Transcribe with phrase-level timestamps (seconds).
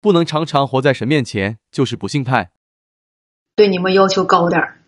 [0.00, 2.50] 不能常常活在神面前，就是不信派。
[3.54, 4.80] 对你们要求高点儿，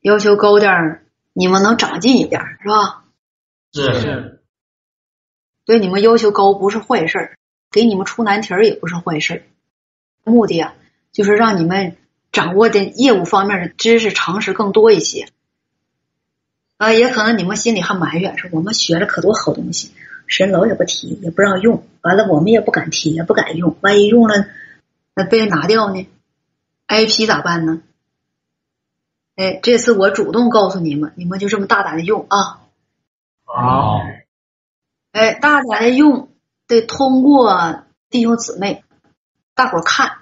[0.00, 3.04] 要求高点儿，你们能长进一点儿，是吧？
[3.72, 4.40] 是。
[5.64, 7.36] 对你们要求高不是坏事儿，
[7.70, 9.42] 给你们出难题儿也不是坏事儿。
[10.22, 10.74] 目的啊，
[11.10, 11.96] 就是让你们
[12.30, 15.26] 掌握的业务方面的知识常识更多一些。
[16.76, 19.92] 啊，也可能你们心里还埋怨，说我们学了可多好东西，
[20.26, 24.46] 神楼也不提，也不让用，完了我们也不敢提，也不敢用，万一用了，
[25.14, 26.08] 那被人拿掉呢
[26.88, 27.82] ？？IP 咋办呢？
[29.36, 32.60] 哎，这次我主动告诉你们，你们就这么大胆的用啊！
[33.44, 34.00] 好。
[35.12, 36.30] 哎，大胆的用，
[36.66, 38.84] 得通过弟兄姊妹，
[39.54, 40.18] 大伙看，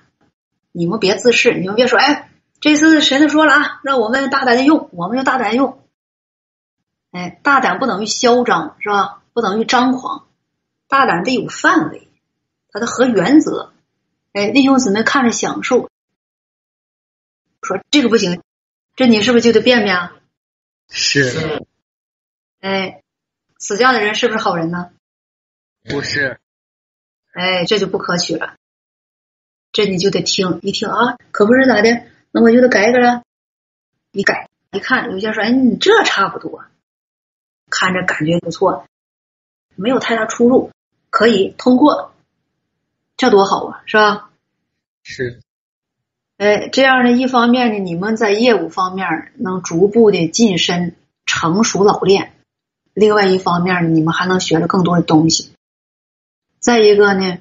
[0.73, 5.79] 你们别自视，你们别说，哎，这次神都说了啊，让我们大胆的用，我们就大胆用。
[7.11, 9.22] 哎，大胆不等于嚣张，是吧？
[9.33, 10.29] 不等于张狂，
[10.89, 12.09] 大胆得有范围，
[12.69, 13.73] 它的合原则。
[14.33, 15.91] 哎，弟兄姊妹看着享受。
[17.63, 18.43] 说这个不行，
[18.97, 20.13] 这你是不是就得变变啊？
[20.89, 21.65] 是。
[22.61, 23.03] 哎，
[23.59, 24.91] 死犟的人是不是好人呢？
[25.85, 26.39] 不是。
[27.33, 28.57] 哎，这就不可取了。
[29.73, 32.05] 这你就得听一听啊，可不是咋的？
[32.31, 33.23] 那我就得改改了。
[34.13, 36.65] 一改一看，有些人说：“哎，你这差不多。”
[37.71, 38.87] 看着感觉不错，
[39.75, 40.71] 没有太大出入，
[41.11, 42.13] 可以通过，
[43.17, 44.31] 这多好啊，是吧？
[45.03, 45.41] 是。
[46.39, 52.31] 哎，这样呢，一方面呢，你们在业务方面能逐步的晋升、成熟、老练；
[52.95, 55.53] 另外一方面，你们还能学到更多的东西。
[56.59, 57.39] 再一个呢，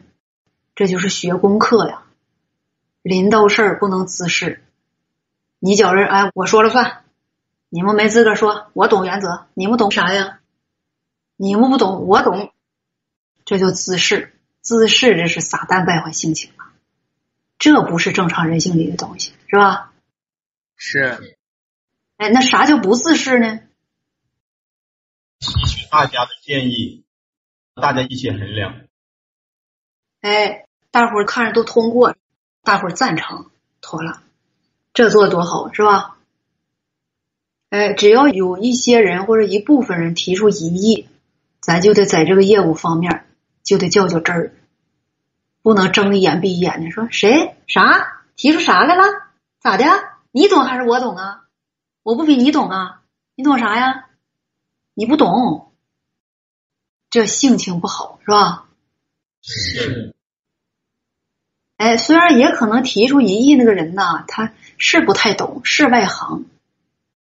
[0.75, 2.03] 这就是学功课呀。
[3.01, 4.61] 临到事儿不能滋事，
[5.57, 7.03] 你觉着哎，我说了算。
[7.69, 10.41] 你们没资格说，我懂原则，你们懂啥呀？
[11.42, 12.53] 你们不懂，我懂，
[13.45, 16.72] 这就自视，自视这是撒旦败坏性情啊，
[17.58, 19.92] 这不是正常人性里的东西，是吧？
[20.75, 21.36] 是。
[22.17, 23.59] 哎，那啥叫不自视呢？
[25.40, 27.06] 吸取大家的建议，
[27.74, 28.81] 大家一起衡量。
[30.19, 32.16] 哎，大伙儿看着都通过，
[32.62, 33.50] 大伙儿赞成，
[33.81, 34.22] 妥了，
[34.94, 36.19] 这做的多好，是吧？
[37.72, 41.07] 哎，只要有一些人或者一部分人提出异议，
[41.61, 43.25] 咱就得在这个业务方面
[43.63, 44.53] 就得较较真儿，
[45.61, 49.03] 不能睁一眼闭一眼的说谁啥提出啥来了，
[49.59, 49.85] 咋的？
[50.31, 51.44] 你懂还是我懂啊？
[52.03, 53.01] 我不比你懂啊？
[53.35, 54.07] 你懂啥呀？
[54.94, 55.71] 你不懂，
[57.09, 58.66] 这性情不好是吧？
[59.41, 60.16] 是。
[61.77, 66.45] 哎，虽然也可能提出异议那个人呢，他是不太懂，是外行。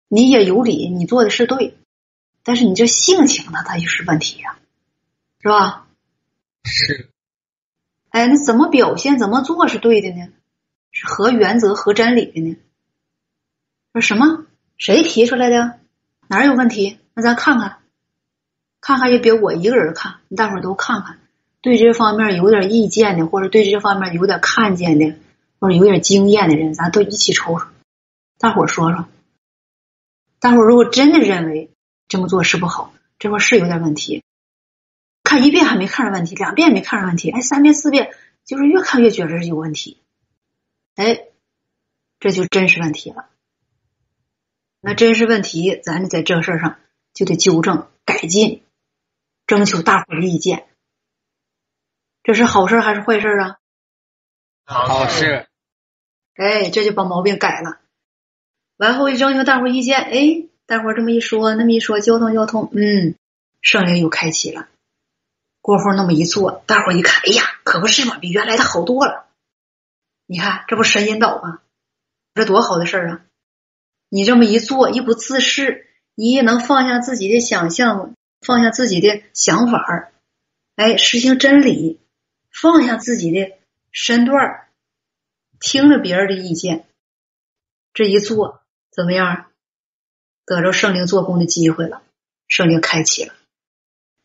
[0.07, 1.77] 你也有理，你做的是对，
[2.47, 4.57] 但是你这性情呢，它就是问题呀，
[5.41, 5.85] 是吧？
[6.63, 7.09] 是。
[8.07, 10.29] 哎，那怎么表现、怎么做是对的呢？
[10.93, 12.55] 是合原则、合真理的呢？
[13.91, 14.45] 说什么？
[14.77, 15.79] 谁提出来的？
[16.29, 16.99] 哪有问题？
[17.13, 17.79] 那咱看看，
[18.79, 21.19] 看看也别我一个人看，你大伙儿都看看，
[21.59, 25.17] 对这方面有点意见的，或者对这方面有点看见的，
[25.59, 27.65] 或者有点经验的人，咱都一起瞅瞅，
[28.37, 29.05] 大伙儿说说。
[30.39, 31.71] 大伙如果真的认为
[32.07, 34.23] 这么做是不好，这块是有点问题，
[35.23, 40.01] 看一遍还没看着问题，两遍没看着问题，哎，三遍四遍就是越看越觉得是有问题，
[40.95, 41.25] 哎，
[42.19, 43.29] 这就真实问题了。
[44.79, 46.79] 那真实问题，咱在这事儿上
[47.13, 48.63] 就得纠正改进，
[49.45, 50.67] 征求大伙的意见，
[52.23, 53.57] 这是好事还是坏事啊？
[54.63, 55.47] 好事。
[56.35, 57.79] 哎，这就把毛病改了。
[58.77, 63.15] 完后一征求大伙意见，哎，大伙这么一说，那么一说，交通交通，嗯，
[63.61, 64.67] 圣灵又开启了。
[65.61, 69.27] 过后那么一做，大伙一看，哎呀，可不是嘛，比原来的好多了。
[70.25, 71.61] 你看，这不神引导吗？
[72.35, 73.25] 这多好的事儿啊！
[74.09, 75.85] 你这么一做，一不自恃，
[76.15, 80.11] 你也能放下自己的想象，放下自己的想法儿，
[80.75, 81.99] 哎，实行真理，
[82.51, 83.57] 放下自己的
[83.91, 84.67] 身段儿，
[85.61, 86.85] 听着别人的意见，
[87.93, 88.61] 这一做。
[88.91, 89.45] 怎么样？
[90.47, 92.01] 得着圣灵做工的机会了，
[92.47, 93.33] 圣灵开启了。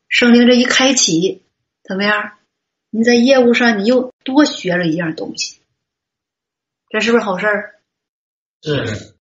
[0.08, 1.42] 圣灵这一开启，
[1.82, 2.38] 怎么样？
[2.90, 5.58] 你在业务上你又多学了一样东西，
[6.90, 7.80] 这是不是好事儿？
[8.62, 9.16] 是。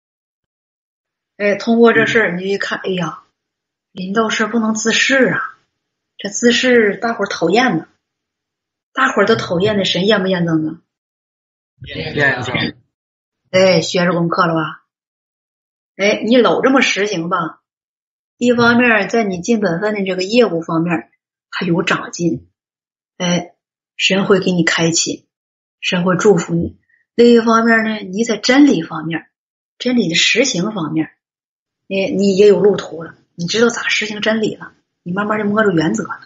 [1.37, 3.25] 哎，通过这事儿，你就一看，哎呀，
[3.93, 5.59] 临到事不能自恃啊！
[6.17, 7.89] 这自恃，大伙儿讨厌呢。
[8.95, 10.81] 大伙儿都讨厌的，谁验不验证啊？
[11.95, 12.77] 验证。
[13.51, 14.86] 哎，学着功课了吧？
[15.97, 17.63] 哎，你老这么实行吧，
[18.37, 21.11] 一方面在你尽本分的这个业务方面
[21.49, 22.49] 还有长进，
[23.17, 23.55] 哎，
[23.97, 25.27] 神会给你开启，
[25.81, 26.77] 神会祝福你；
[27.15, 29.27] 另一方面呢，你在真理方面、
[29.79, 31.13] 真理的实行方面，
[31.87, 34.73] 你你也有路途了，你知道咋实行真理了，
[35.03, 36.21] 你慢慢就摸着原则了，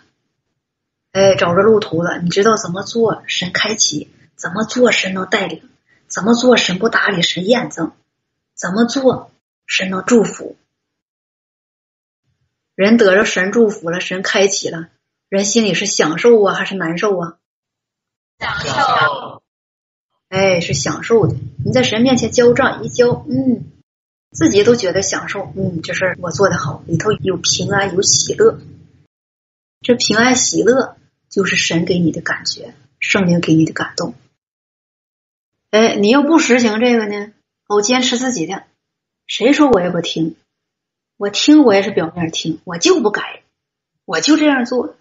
[1.12, 5.60] 哎，找着路途了，你知道怎么做，神开启；怎么做，神能带领；
[6.08, 7.92] 怎么做，神不搭理，神验证；
[8.56, 9.30] 怎么做，
[9.70, 10.56] 神的祝福。
[12.74, 14.88] 人得着神祝福了，神开启了，
[15.28, 17.38] 人心里是享受啊，还是难受啊？
[18.40, 19.42] 享受。
[20.28, 21.36] 哎，是享受的。
[21.64, 23.64] 你在神面前交账一交，嗯，
[24.32, 28.58] 自己都觉得享受，嗯，这事儿我做的好，里头有平安，有喜乐。
[29.82, 30.96] 这平安喜乐
[31.28, 34.14] 就是神给你的感觉，圣灵给你的感动。
[35.70, 37.32] 哎，你要不实行这个呢？
[37.68, 38.64] 我坚持自己的，
[39.30, 40.34] 谁说我也不听？
[41.16, 43.44] 我听，我也是表面听，我就不改，
[44.04, 44.96] 我就这样做。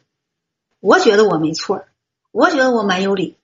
[0.79, 1.87] 我觉得我没错，
[2.29, 3.37] 我觉得我蛮有理。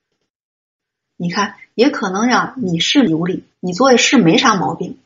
[1.16, 4.96] 你看，也可能呀，你是有理，你做的事没啥毛病，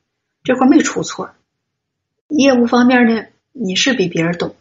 [0.44, 1.30] 这块没出错。
[2.28, 4.56] 业务方面呢，你是比别人懂，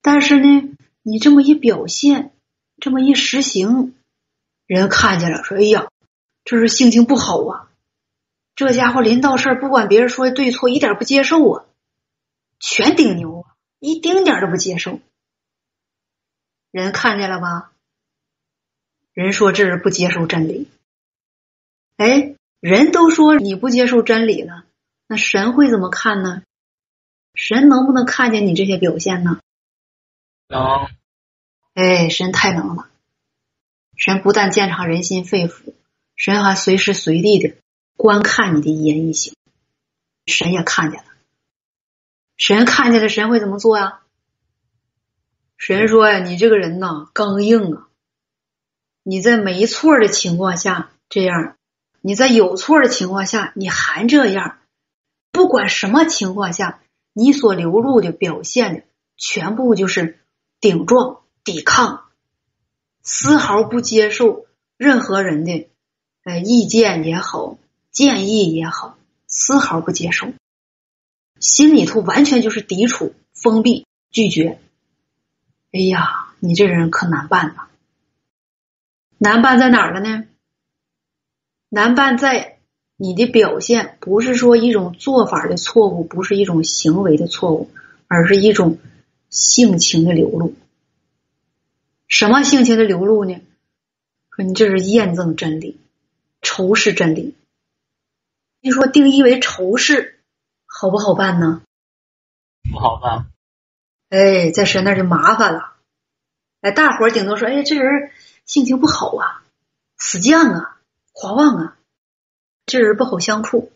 [0.00, 2.30] 但是呢，你这么一表现，
[2.78, 3.96] 这么一实行，
[4.66, 5.88] 人看见了，说：“哎呀，
[6.44, 7.68] 这是心情不好啊！
[8.54, 11.64] 这家伙临到事儿，不管别人说的对错，一点不接受啊。”
[12.60, 15.00] 全顶牛啊，一丁点都不接受。
[16.70, 17.72] 人看见了吧？
[19.12, 20.68] 人说这人不接受真理。
[21.96, 24.64] 哎，人都说你不接受真理了，
[25.06, 26.42] 那神会怎么看呢？
[27.34, 29.40] 神能不能看见你这些表现呢？
[30.48, 30.88] 能。
[31.74, 32.88] 哎，神太能了。
[33.96, 35.74] 神不但鉴察人心肺腑，
[36.14, 37.56] 神还随时随地的
[37.96, 39.34] 观看你的一言一行。
[40.26, 41.06] 神也看见了。
[42.36, 44.00] 神看见了，神会怎么做呀？
[45.56, 47.88] 神说呀：“你这个人呐，刚硬啊！
[49.04, 51.56] 你在没错的情况下这样，
[52.00, 54.58] 你在有错的情况下你还这样，
[55.30, 58.82] 不管什么情况下，你所流露的表现的
[59.16, 60.18] 全部就是
[60.60, 62.10] 顶撞、抵抗，
[63.02, 64.46] 丝毫不接受
[64.76, 65.68] 任何人的
[66.24, 67.56] 呃意见也好、
[67.92, 68.98] 建议也好，
[69.28, 70.32] 丝毫不接受。”
[71.38, 74.58] 心里头完全就是抵触、封闭、拒绝。
[75.72, 77.68] 哎呀，你这人可难办呐！
[79.18, 80.24] 难办在哪儿了呢？
[81.68, 82.58] 难办在
[82.96, 87.70] 你的表现不是说一种做法的错误，不是一种行为的错误，
[88.06, 88.78] 而是一种
[89.30, 90.54] 性情的流露。
[92.06, 93.40] 什么性情的流露呢？
[94.30, 95.78] 说你这是验证真理，
[96.40, 97.34] 仇视真理。
[98.62, 100.20] 你说定义为仇视。
[100.64, 101.60] 好不好办呢？
[102.72, 103.26] 不好办。
[104.08, 105.74] 哎，在神那就麻烦了。
[106.62, 108.10] 哎，大伙儿顶多说：“哎，这人
[108.46, 109.42] 性情不好啊，
[109.98, 110.80] 死犟啊，
[111.12, 111.76] 狂妄啊，
[112.64, 113.70] 这人不好相处，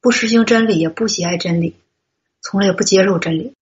[0.00, 1.76] 不实行真理，也不喜爱真理，
[2.40, 3.54] 从来也不接受真理。”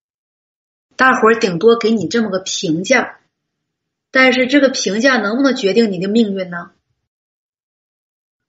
[0.98, 3.20] 大伙儿顶多给你这么个评价，
[4.12, 6.72] 但是这个评价能不能决定你的命运呢？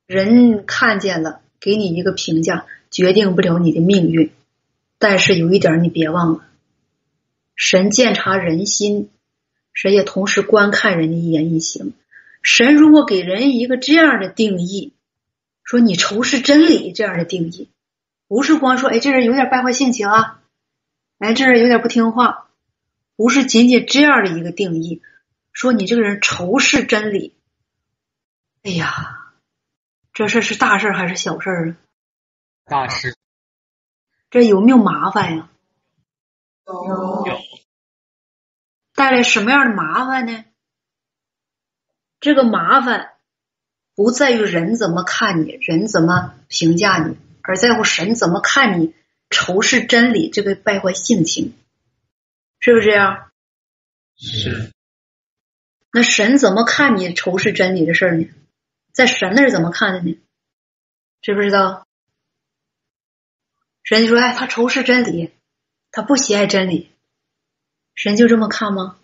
[0.07, 2.67] 人看见了，给你一个评价。
[2.89, 4.31] 决定不了你的命运，
[4.99, 6.47] 但是有一点你别忘了，
[7.55, 9.11] 神鉴察人心，
[9.75, 11.93] 神也同时观看人的一言一行。
[12.43, 14.93] 神如果给人一个这样的定义，
[15.65, 17.69] 说你仇视真理这样的定义，
[18.29, 20.41] 不是光说哎这人有点败坏性情啊，
[21.19, 22.47] 哎这人有点不听话，
[23.17, 25.03] 不是仅仅这样的一个定义，
[25.53, 27.35] 说你这个人仇视真理，
[28.63, 29.26] 哎呀，
[30.17, 31.77] 这事是大事还是小事啊？
[32.65, 33.19] 大事，
[34.31, 35.51] 这有没有麻烦呀？
[36.65, 37.27] 有。
[38.95, 40.47] 带来什么样的麻烦呢？
[42.19, 43.11] 这个麻烦
[43.95, 48.95] 不在于人怎么看你，人怎么评价你，而在乎神怎么看你
[49.29, 51.53] 仇视真理这个败坏性情，
[52.59, 53.31] 是不是这样？
[54.17, 54.73] 是。
[55.93, 58.29] 那神怎么看你仇视真理的事儿呢？
[58.97, 60.19] 在神那儿怎么看的呢？
[61.21, 61.87] 知不知道？
[63.83, 65.35] 神就说：“哎，他仇视真理，
[65.91, 66.91] 他不喜爱真理。
[67.95, 68.99] 神就这么看吗？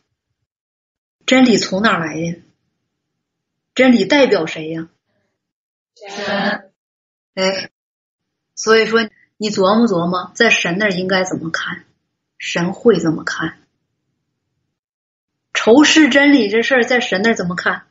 [1.27, 2.41] 真理从哪来的？
[3.75, 4.89] 真理代表谁呀？
[5.95, 6.73] 神。
[7.35, 7.71] 哎，
[8.55, 11.85] 所以说你琢磨琢磨，在神那儿应该怎么看？
[12.39, 13.59] 神会怎么看？
[15.53, 17.87] 仇视真理这事儿，在神那儿怎么看？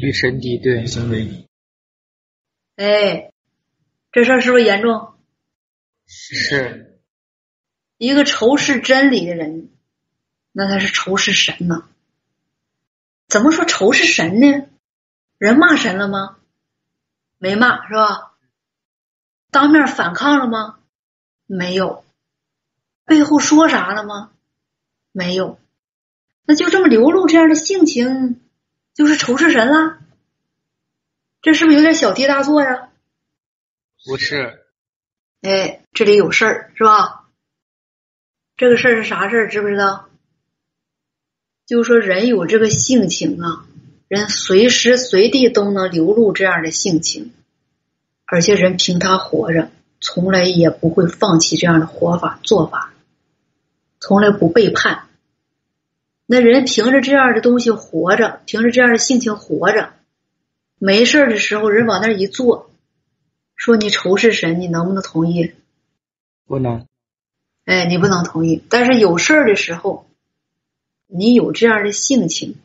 [0.00, 1.46] 与神敌对行为。
[2.76, 3.32] 哎。”
[4.10, 5.12] 这事儿是不是严重？
[6.06, 6.98] 是，
[7.98, 9.68] 一个仇视真理的人，
[10.50, 11.86] 那他是仇视神呢？
[13.28, 14.66] 怎么说仇视神呢？
[15.36, 16.38] 人骂神了吗？
[17.36, 18.32] 没骂是吧？
[19.50, 20.78] 当面反抗了吗？
[21.44, 22.02] 没有。
[23.04, 24.32] 背后说啥了吗？
[25.12, 25.60] 没有。
[26.44, 28.40] 那就这么流露这样的性情，
[28.98, 29.98] 就是仇视神了。
[31.40, 32.88] 这是不是有点小题大做呀？
[34.04, 34.64] 不是，
[35.40, 37.28] 哎，这里有事儿是吧？
[38.56, 39.48] 这个事儿是啥事儿？
[39.48, 40.08] 知不知道？
[41.64, 43.66] 就是说，人有这个性情啊，
[44.08, 47.32] 人随时随地都能流露这样的性情，
[48.24, 52.92] 而且人凭他活着，从来也不会放弃这样的活法做法，
[54.00, 55.07] 从来不背叛。
[56.30, 59.94] 那人凭着这样的东西活着，凭着这样的性情活着，
[60.78, 62.70] 没事的时候，人往那一坐，
[63.56, 65.54] 说你仇视神，你能不能同意？
[66.46, 66.86] 不能。
[67.64, 68.62] 哎，你不能同意。
[68.68, 70.04] 但是有事儿的时候。
[71.10, 72.56] 你有这样的性情，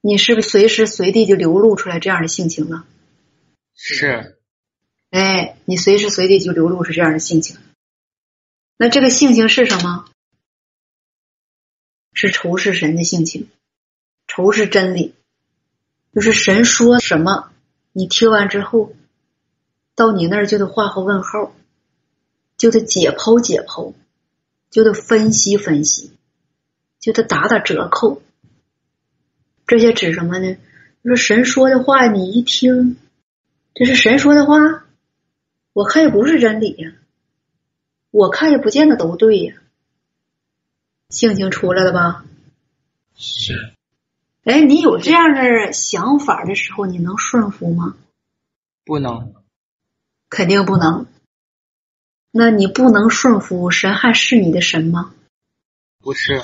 [0.00, 2.84] 你是不是随时随地就流露出来这样的性情了？
[3.74, 4.38] 是，
[5.10, 7.56] 哎，你随时随地就流露出这样的性情。
[8.76, 10.04] 那这个性情是什么？
[12.12, 13.48] 是仇视神的性情，
[14.26, 15.14] 仇视真理，
[16.14, 17.50] 就是神说什么，
[17.92, 18.94] 你听完之后，
[19.94, 21.54] 到你那儿就得画个问号，
[22.56, 23.94] 就得解剖解剖，
[24.70, 26.12] 就得分析分析。
[27.02, 28.22] 就得打打折扣，
[29.66, 30.56] 这些指什么呢？
[31.02, 32.96] 就是神说的话，你一听，
[33.74, 34.84] 这是神说的话，
[35.72, 36.92] 我看也不是真理呀，
[38.12, 39.54] 我看也不见得都对呀。
[41.12, 42.24] 性情出来了吧？
[43.14, 43.74] 是。
[44.44, 47.96] 哎，你有这样的想法的时候，你能顺服吗？
[48.84, 49.34] 不能。
[50.28, 51.06] 肯定不能。
[52.32, 55.14] 那你不能顺服，神还是你的神吗？
[56.00, 56.42] 不是。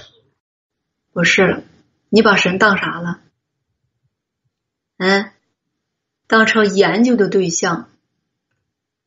[1.12, 1.62] 不是了，
[2.10, 3.20] 你把神当啥了？
[4.98, 5.32] 嗯，
[6.26, 7.88] 当成研究的对象，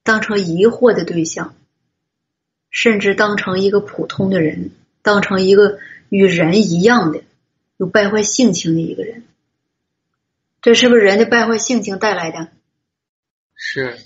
[0.04, 1.54] 当成疑惑的对象，
[2.70, 5.80] 甚至当成一个普通的人，当成一个
[6.10, 7.24] 与人一样的
[7.78, 9.24] 有败坏性情的一个人，
[10.62, 12.52] 这是不是人的败坏性情带来的？
[13.56, 14.00] 是。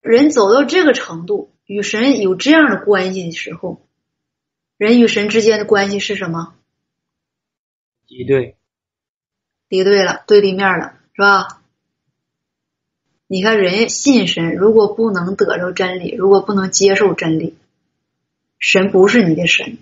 [0.00, 3.86] 人走到这个程度，与神有这样的关系的时候。
[4.78, 6.54] 人与神之间的关系是什么？
[8.06, 8.56] 敌对，
[9.68, 11.59] 敌对了，对立面了，是吧？
[13.32, 17.56] 你看，人信神，如果不能得着真理，如果不能接受真理，
[18.58, 19.78] 神不是你的神，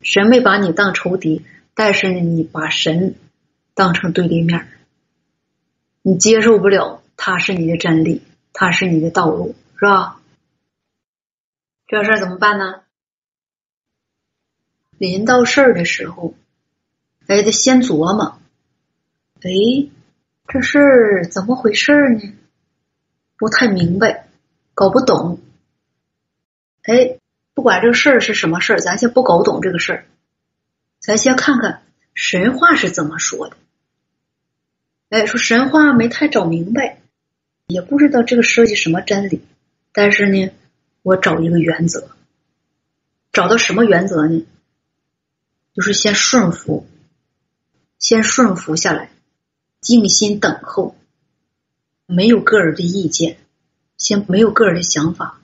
[0.00, 1.44] 神没把你当仇敌，
[1.74, 3.16] 但是呢，你把神
[3.74, 4.66] 当成对立面，
[6.00, 8.22] 你接受不了，他是你的真理，
[8.54, 10.18] 他是你的道路，是吧？
[11.86, 12.80] 这事儿怎么办呢？
[14.96, 16.32] 临到事儿的时候，
[17.26, 18.38] 哎，得先琢磨，
[19.42, 19.90] 哎，
[20.48, 22.32] 这事儿怎么回事呢？
[23.36, 24.28] 不太明白，
[24.74, 25.40] 搞不懂。
[26.82, 27.18] 哎，
[27.52, 30.06] 不管这个事儿是什么事儿，咱先不搞懂这个事儿，
[31.00, 31.82] 咱先看看
[32.14, 33.56] 神话是怎么说的。
[35.08, 37.00] 哎，说神话没太找明白，
[37.66, 39.44] 也不知道这个涉及什么真理，
[39.92, 40.52] 但是呢，
[41.02, 42.10] 我找一个原则，
[43.32, 44.46] 找到什么原则呢？
[45.74, 46.86] 就是先顺服，
[47.98, 49.10] 先顺服下来，
[49.86, 50.96] 静心等候，
[52.06, 53.38] 没有个人的意见，
[53.96, 55.40] 先没有个人的想法，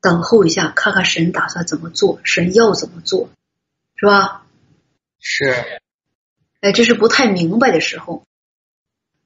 [0.00, 3.28] 等候一下，看看神打算怎么做，神要怎么做，
[3.96, 4.46] 是吧？
[5.20, 5.82] 是。
[6.60, 8.24] 哎，这是不太明白的时候。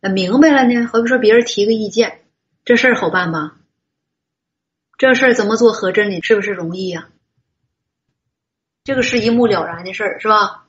[0.00, 0.84] 那明白了呢？
[0.88, 2.22] 好比说别人提个意见，
[2.64, 3.56] 这事儿好办吧？
[4.98, 6.20] 这事儿怎么做合真理？
[6.22, 7.08] 是不是容易呀？
[8.82, 10.66] 这个是一目了然的事儿，是吧？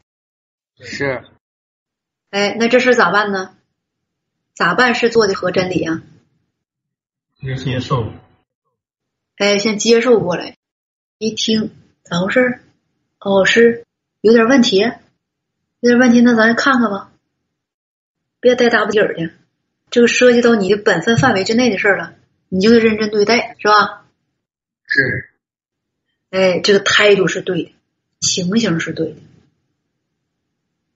[0.79, 1.23] 是。
[2.29, 3.57] 哎，那这事咋办呢？
[4.53, 6.03] 咋办是做的合真理啊？
[7.39, 8.11] 先接受。
[9.37, 10.57] 哎，先接受过来，
[11.17, 11.71] 一听
[12.03, 12.59] 咋回事？
[13.19, 13.85] 哦，是
[14.21, 14.79] 有点问题，
[15.79, 17.11] 有点问题，那咱看看吧。
[18.39, 19.31] 别带大不底儿的，
[19.89, 22.15] 这个涉及到你的本分范围之内的事儿了，
[22.49, 24.05] 你就得认真对待，是吧？
[24.85, 25.29] 是。
[26.29, 27.73] 哎，这个态度是对的。
[28.19, 29.21] 情形是对的，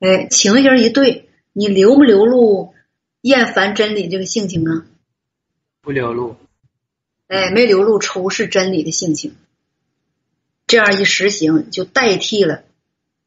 [0.07, 2.74] 哎，情形一对，你流不流露
[3.25, 4.85] 厌烦真理这个性情啊？
[5.81, 6.37] 不流露。
[7.25, 9.35] 哎，没流露仇视真理的性情，
[10.67, 12.65] 这样一实行，就代替了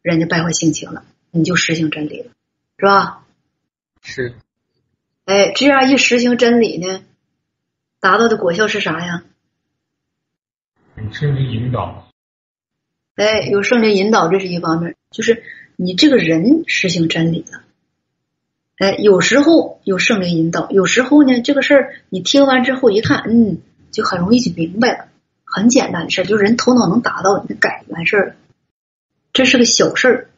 [0.00, 2.30] 人家败坏性情了，你就实行真理了，
[2.78, 3.26] 是吧？
[4.00, 4.36] 是。
[5.24, 7.04] 哎，这样一实行真理呢，
[7.98, 9.24] 达到的果效是啥呀？
[11.10, 12.08] 圣灵引导。
[13.16, 14.94] 哎，有圣灵引导，这是一方面。
[15.10, 15.42] 就是
[15.74, 17.64] 你这个人实行真理了。
[18.78, 23.58] 哎，有时候有圣灵引导，有时候呢，这个事儿你听完之后一看，嗯，
[23.90, 25.08] 就很容易就明白了，
[25.42, 28.34] 很简单的事儿，就是人头脑能达到，你改完事儿了。
[29.32, 30.30] 这是个小事儿，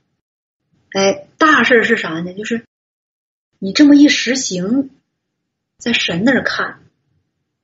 [0.92, 2.32] 哎，大事儿是啥呢？
[2.32, 2.64] 就是
[3.58, 4.88] 你这么一实行，
[5.76, 6.78] 在神那儿看，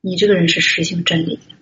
[0.02, 1.54] 你这个人是实行真理的，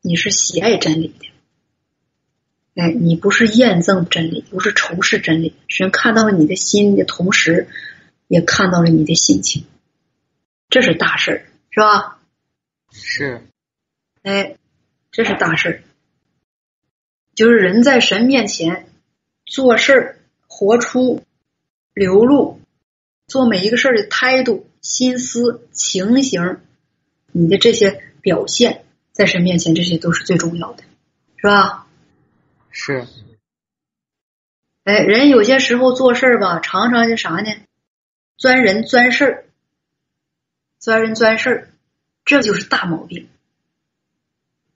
[0.00, 7.68] 你是喜爱真理的，哎，你不是验证真理，不是仇视真理，神看到了你的心的同时。
[8.28, 9.64] 也看到了你的心情，
[10.68, 12.18] 这是大事儿，是吧？
[12.92, 13.42] 是。
[14.22, 14.56] 哎，
[15.10, 15.82] 这是大事儿，
[17.34, 18.88] 就是人在神面前
[19.46, 21.24] 做事儿，活出、
[21.94, 22.60] 流露、
[23.26, 26.60] 做每一个事儿的态度、心思、情形，
[27.32, 30.84] 你的这些表现，在神面前，这些都是最重要的，
[31.36, 31.86] 是吧？
[32.70, 33.06] 是。
[34.84, 37.50] 哎，人有些时候做事儿吧，常常就啥呢？
[38.38, 39.44] 钻人钻事儿，
[40.78, 41.68] 钻人钻事儿，
[42.24, 43.28] 这就是大毛病。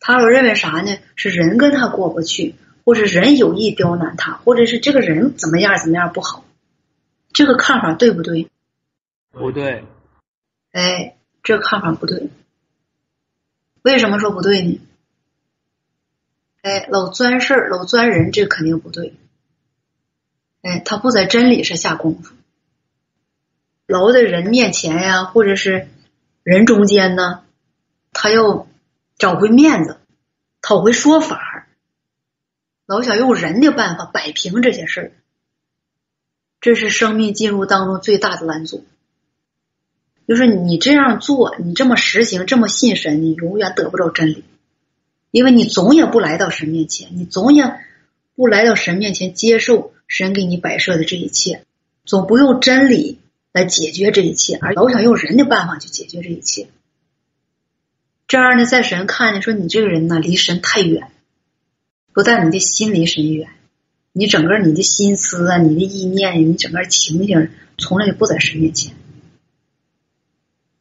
[0.01, 0.99] 他老认为啥呢？
[1.15, 6.45] 是人跟他过不去，或者人有意刁难他，或者是这个人怎么样怎么样不好。
[7.33, 8.51] 这个看法对不对？
[9.31, 9.85] 不对。
[10.73, 12.31] 哎，这个看法不对。
[13.83, 14.81] 为什么说不对呢？
[16.63, 19.15] 哎，老钻事儿，老钻人，这肯定不对。
[20.63, 22.35] 哎，他不在真理上下功夫。
[23.93, 25.87] 老在人面前呀，或者是
[26.43, 27.43] 人中间呢，
[28.11, 28.67] 他要
[29.19, 29.99] 找回面子，
[30.63, 31.67] 讨回说法
[32.87, 35.13] 老想用人的办法摆平这些事儿，
[36.59, 38.87] 这是生命进入当中最大的拦阻。
[40.27, 44.45] 就是你这样做，你这么实行，这么信神，你永远得不着真理，
[45.31, 47.79] 因为你总也不来到神面前，你总也
[48.35, 51.67] 不来到神面前接受神给你摆设的这一切，
[52.07, 53.19] 总不用真理。
[53.53, 56.69] 来解决这一切，而老想用人的办法去解决这一切，
[58.27, 61.11] 这样呢，在神看见说你这个人呢离神太远，
[62.13, 63.51] 不但你的心离神远，
[64.13, 68.95] 你整个你的心思啊，你的意念，你整个情形，从来就不在神面前。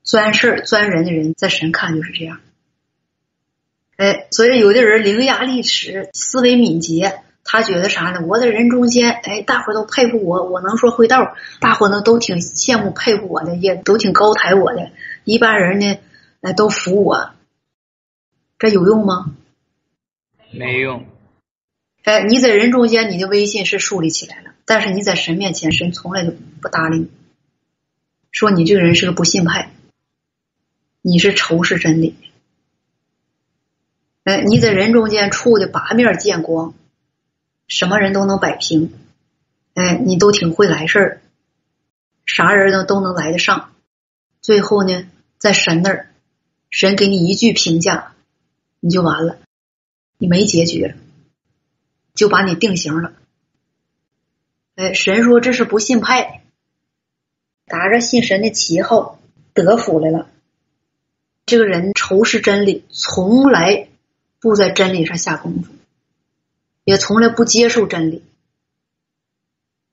[0.04, 2.40] 钻事儿、钻人的人，在神看就是这样。
[3.98, 7.22] 哎，所以有的人伶牙俐齿，思维敏捷。
[7.44, 8.22] 他觉得啥呢？
[8.28, 14.92] 我在人中间，哎，大伙都佩服我，我能说会道，大伙呢都挺羡慕佩服我的，也都挺高抬我的。
[15.24, 16.00] 一般人呢，
[16.42, 17.32] 哎，都服我，
[18.60, 19.36] 这有用吗？
[20.52, 21.06] 没用。
[22.04, 27.10] 哎，你在人中间，你的威信是树立起来了，但是你在神面前，神从来就不搭理你，
[28.32, 29.72] 说你这个人是个不信派，
[31.02, 32.16] 你是仇视真理。
[34.24, 36.76] 哎，你在人中间处的八面见光。
[37.72, 38.92] 什么人都能摆平，
[39.76, 41.22] 哎，你都挺会来事儿，
[42.26, 43.74] 啥人呢都能来得上。
[44.42, 46.12] 最后呢，在神那儿，
[46.70, 48.14] 神给你一句评价，
[48.82, 49.40] 你就完了，
[50.18, 50.96] 你没结局，
[52.14, 53.14] 就把你定型了。
[54.76, 56.44] 哎，神说这是不信派，
[57.68, 59.18] 打着信神的旗号
[59.54, 60.30] 得福来了。
[61.46, 63.88] 这个人仇视真理，从来
[64.42, 65.72] 不在真理上下功夫。
[66.84, 68.26] 也从来不接受真理，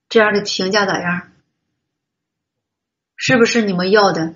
[0.09, 1.29] 这样的评价咋样？
[3.17, 4.35] 是不是你们要的？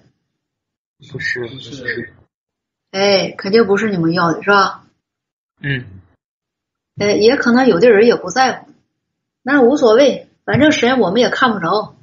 [1.10, 2.14] 不是，不是。
[2.90, 4.84] 哎，肯定不是你们要的，是吧？
[5.60, 5.86] 嗯。
[6.96, 8.70] 哎，也可能有的人也不在乎，
[9.42, 11.96] 那无所谓，反正神我们也看不着。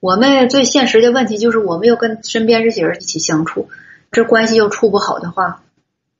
[0.00, 3.70] 我们最现实的问题就是我们要跟身边这些人一起相处，
[4.10, 5.62] 这关系要处不好的话，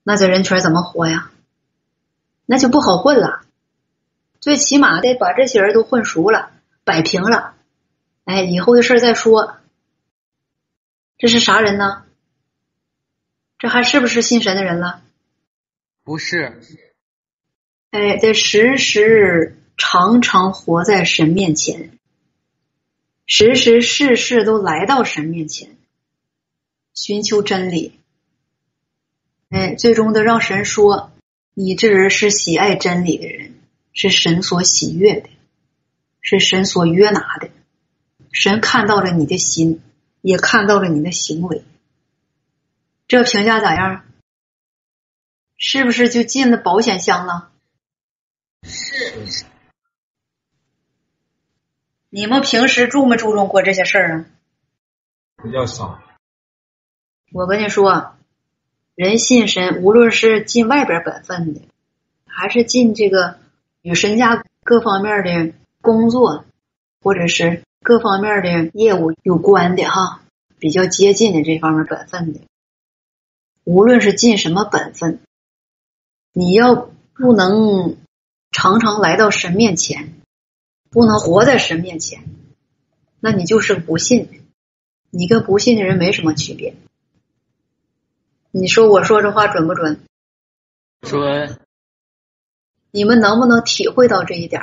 [0.04, 1.30] 那在人圈怎么活呀？
[2.46, 3.45] 那就不好混了。
[4.40, 6.50] 最起码得把这些人都混熟了，
[6.84, 7.54] 摆平了，
[8.24, 9.56] 哎，以后的事再说。
[11.18, 12.04] 这是啥人呢？
[13.58, 15.02] 这还是不是信神的人了？
[16.04, 16.60] 不是。
[17.90, 21.98] 哎，得时时常常活在神面前，
[23.26, 25.76] 时时事事都来到神面前，
[26.92, 27.98] 寻求真理。
[29.48, 31.12] 哎，最终的让神说
[31.54, 33.54] ：“你这人是喜爱真理的人。”
[33.96, 35.30] 是神所喜悦的，
[36.20, 37.48] 是神所约拿的。
[38.30, 39.80] 神看到了你的心，
[40.20, 41.64] 也看到了你的行为。
[43.08, 44.04] 这评价咋样？
[45.56, 47.50] 是不是就进了保险箱了？
[48.64, 49.46] 是。
[52.10, 54.26] 你们平时注没注重过这些事儿啊？
[55.42, 56.02] 比较少。
[57.32, 58.14] 我跟你说，
[58.94, 61.62] 人信神，无论是进外边本分的，
[62.26, 63.40] 还是进这个。
[63.86, 66.44] 与神家各方面的工作，
[67.00, 70.22] 或者是各方面的业务有关的哈，
[70.58, 72.40] 比较接近的这方面本分的，
[73.62, 75.20] 无论是尽什么本分，
[76.32, 77.96] 你要不能
[78.50, 80.14] 常常来到神面前，
[80.90, 82.24] 不能活在神面前，
[83.20, 84.32] 那你就是个不信的，
[85.10, 86.74] 你跟不信的人没什么区别。
[88.50, 90.00] 你说我说这话准不准？
[91.02, 91.60] 准。
[92.90, 94.62] 你们能不能体会到这一点？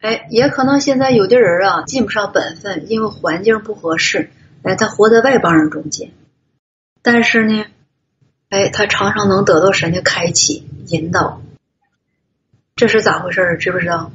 [0.00, 4.30] 哎，也可能现在有的人啊，尽不上本分，因为环境不合适，
[4.62, 6.12] 哎，他活在外邦人中间。
[7.00, 7.64] 但是呢，
[8.50, 11.40] 哎，他常常能得到神的开启、引导，
[12.76, 13.56] 这是咋回事？
[13.58, 14.12] 知不知道？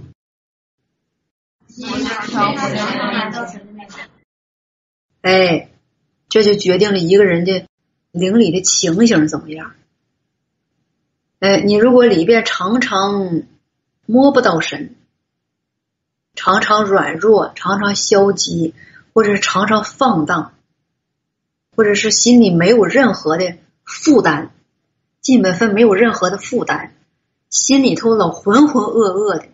[5.22, 5.70] 哎，
[6.30, 7.66] 这就决定了一个人的
[8.12, 9.74] 灵里的情形怎么样。
[11.40, 13.44] 哎，你如果里边常常
[14.06, 14.96] 摸不到神，
[16.36, 18.74] 常常软弱，常常消极，
[19.14, 20.54] 或者常常放荡，
[21.76, 24.50] 或者是心里没有任何的负担，
[25.22, 26.92] 尽本分没有任何的负担，
[27.50, 29.46] 心里头老浑浑噩噩的。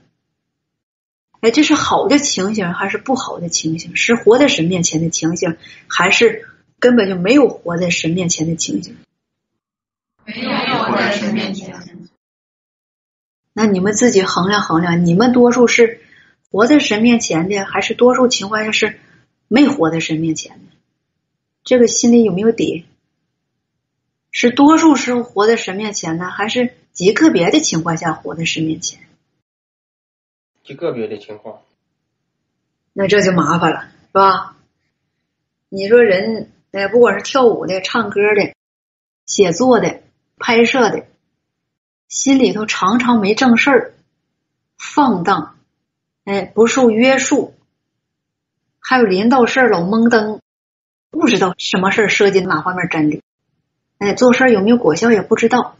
[1.41, 3.95] 哎，这是好的情形还是不好的情形？
[3.95, 6.47] 是活在神面前的情形，还是
[6.79, 8.97] 根本就没有活在神面前的情形？
[10.25, 12.09] 没有活在神面前。
[13.53, 16.01] 那你们自己衡量衡量，你们多数是
[16.51, 18.99] 活在神面前的，还是多数情况下是
[19.47, 20.75] 没活在神面前的？
[21.63, 22.85] 这个心里有没有底？
[24.31, 28.99] 是多数时候活在神面前呢，还是极个别的情况下活在神面前？
[30.63, 31.61] 极个别的情况。
[32.91, 34.57] 那这就麻烦了，是吧？
[35.69, 38.53] 你说人，哎，不管是跳舞的、唱歌的、
[39.25, 40.01] 写作的。
[40.37, 41.05] 拍摄的，
[42.07, 43.93] 心里头常常没正事儿，
[44.77, 45.55] 放荡，
[46.25, 47.53] 哎，不受约束，
[48.79, 50.41] 还有临到事儿老懵登，
[51.09, 53.21] 不知道什么事儿涉及哪方面真理，
[53.97, 55.77] 哎，做事有没有果效也不知道，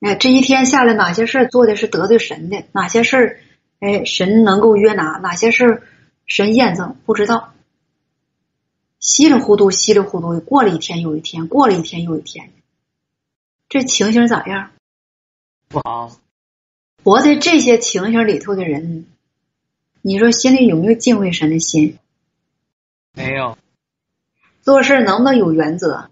[0.00, 3.40] 哎，这一天下来哪些事儿做的是得罪神的，哪些事儿，
[3.80, 5.82] 哎，神能够约拿，哪些事儿
[6.24, 7.52] 神验证不知道，
[9.00, 12.52] 稀里糊涂，稀里糊涂，过了一天又一天，过了一天又一天。
[13.68, 14.70] 这情形咋样？
[15.68, 16.18] 不好。
[17.02, 19.06] 活在这些情形里头的人，
[20.02, 21.98] 你说心里有没有敬畏神的心？
[23.12, 23.58] 没有。
[24.62, 26.10] 做事能不能有原则？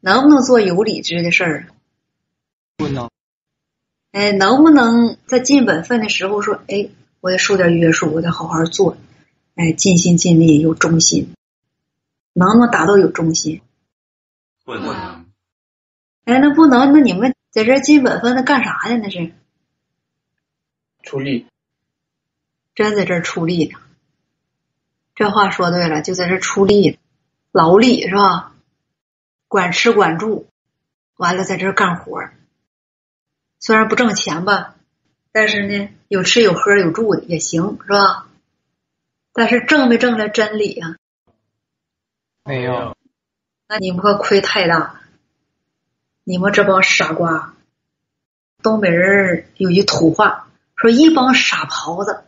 [0.00, 1.66] 能不能做有理智的事儿？
[2.76, 3.10] 不能。
[4.12, 6.88] 哎，能不能在尽本分的时候说，哎，
[7.20, 8.96] 我得受点约束，我得好好做，
[9.56, 11.34] 哎，尽心尽力有忠心，
[12.32, 13.60] 能不能达到有忠心？
[14.64, 15.23] 不能。
[16.24, 18.96] 哎，那不能，那你们在这尽本分，的干啥呢？
[19.02, 19.32] 那是
[21.02, 21.46] 出力，
[22.74, 23.78] 真在这出力呢。
[25.14, 26.98] 这话说对了，就在这出力，
[27.52, 28.54] 劳力是吧？
[29.48, 30.48] 管吃管住，
[31.16, 32.20] 完了在这干活
[33.60, 34.74] 虽然不挣钱吧，
[35.30, 38.28] 但是呢，有吃有喝有住的也行，是吧？
[39.32, 40.96] 但是挣没挣来真理啊？
[42.44, 42.96] 没有。
[43.68, 45.00] 那你们可亏太大了。
[46.24, 47.54] 你们这帮傻瓜！
[48.62, 52.24] 东北人有句土话，说一帮傻狍子。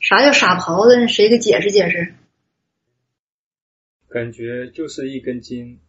[0.00, 1.06] 啥叫傻狍子？
[1.06, 2.14] 谁给解释解释？
[4.08, 5.80] 感觉就是一根筋，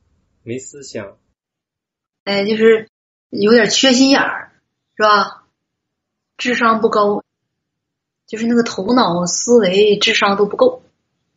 [0.43, 1.17] 没思想。
[2.23, 2.87] 哎，就是
[3.29, 4.51] 有点缺心眼儿，
[4.95, 5.47] 是吧？
[6.37, 7.23] 智商不高，
[8.27, 10.83] 就是那个头脑思维智商都不够，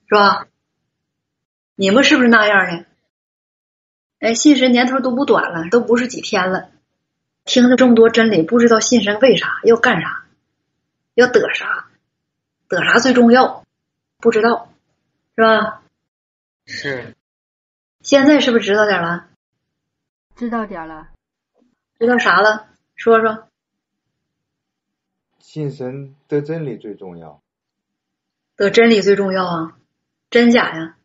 [0.09, 0.47] 是吧？
[1.75, 2.85] 你们是不是那样的？
[4.19, 6.71] 哎，信神年头都不短了，都不是几天了。
[7.45, 10.25] 听了这么多真理，不知道信神为啥要干啥，
[11.15, 11.87] 要得啥，
[12.69, 13.65] 得啥最重要，
[14.19, 14.73] 不知道，
[15.37, 15.83] 是吧？
[16.67, 17.15] 是。
[18.03, 19.29] 现在是不是知道点了？
[20.37, 21.09] 知道点了。
[21.99, 22.69] 知道啥了？
[22.97, 23.49] 说说。
[25.39, 27.41] 信神得真理最重要。
[28.57, 29.77] 得真理最重要啊？
[30.31, 30.97] 真假呀？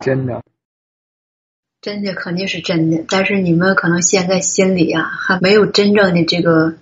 [0.00, 0.42] 真的。
[1.86, 6.74] 真的肯定是真的，但是你们可能现在心里啊还没有真正的这个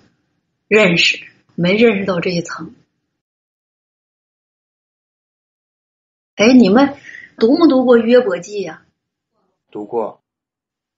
[0.67, 1.19] 认识，
[1.53, 2.73] 没认识到这一层。
[6.33, 6.95] 哎，你们
[7.37, 8.81] 读没读过约伯记呀？
[9.69, 10.21] 读过。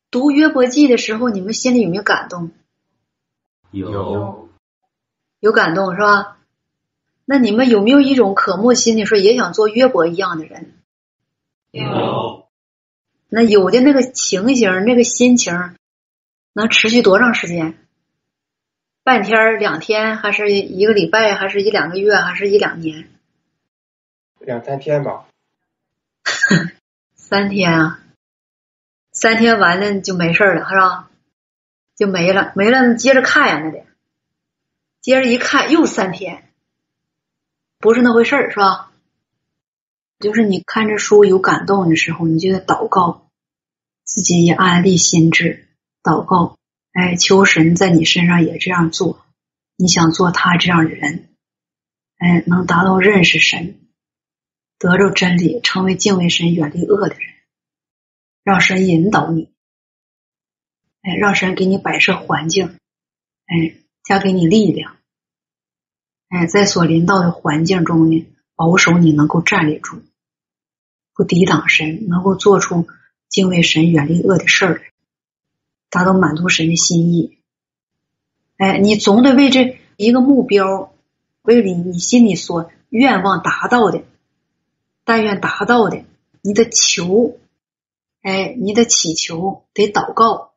[0.09, 2.51] 读约伯记的时候，你们心里有没有感动？
[3.71, 4.47] 有。
[5.41, 6.37] 有感动是吧？
[7.25, 10.71] 那你们有没有一种渴慕心理，说也想做约伯一样的人？
[11.71, 12.36] 有。
[13.29, 15.75] 那有的那个情形，那个心情，
[16.53, 17.77] 能持续多长时间？
[19.03, 23.09] 半天、两天，还是一个礼拜，还是一两个月，还是一两年？
[24.39, 25.27] 两三天吧。
[27.15, 27.99] 三天啊，
[29.11, 31.09] 三天完了就没事了，是吧？
[31.95, 33.85] 就没了，没了，接着看呀，那得
[35.01, 36.49] 接着一看又三天，
[37.79, 38.86] 不是那回事儿，是吧？
[40.19, 43.29] 就是你看这书有感动的时候，你就得祷告，
[44.03, 45.67] 自己也安立心智，
[46.01, 46.57] 祷告，
[46.91, 49.23] 哎，求神在你身上也这样做。
[49.75, 51.29] 你想做他这样的人，
[52.17, 53.79] 哎，能达到认识神，
[54.79, 57.21] 得着真理，成为敬畏神、远离恶的人，
[58.43, 59.53] 让神引导你，
[61.03, 62.79] 哎，让神给你摆设环境，
[63.45, 64.97] 哎，加给你力量，
[66.29, 68.25] 哎，在所临到的环境中呢，
[68.57, 70.01] 保守你能够站立住。
[71.13, 72.85] 不抵挡神，能够做出
[73.29, 74.81] 敬畏神、远离恶的事儿，
[75.89, 77.37] 达到满足神的心意。
[78.57, 80.93] 哎，你总得为这一个目标，
[81.41, 84.03] 为了你心里所愿望达到的，
[85.05, 86.03] 但愿达到的，
[86.41, 87.39] 你的求，
[88.21, 90.51] 哎，你的祈求得祷告，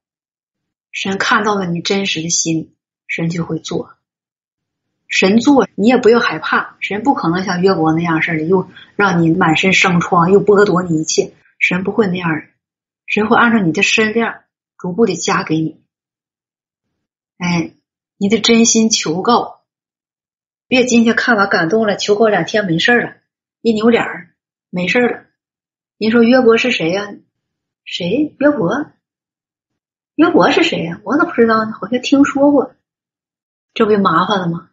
[0.90, 2.74] 神看到了你真实的心，
[3.06, 3.94] 神就会做。
[5.10, 11.34] 神做你也不要害怕，神不可能像约伯那样似的，又让你满身生疮，又剥夺你一切。
[11.58, 12.46] 神不会那样的，
[13.06, 14.42] 神会按照你的身量
[14.78, 15.82] 逐步的加给你。
[17.38, 17.72] 哎，
[18.16, 19.62] 你的真心求告，
[20.68, 23.16] 别今天看完感动了，求告两天没事了，
[23.62, 24.30] 一扭脸儿
[24.70, 25.24] 没事了。
[25.98, 27.08] 你说约伯是谁呀？
[27.84, 28.34] 谁？
[28.38, 28.86] 约伯？
[30.14, 31.00] 约伯是谁呀？
[31.02, 31.72] 我咋不知道呢？
[31.72, 32.74] 好像听说过，
[33.74, 34.69] 这不就麻烦了吗？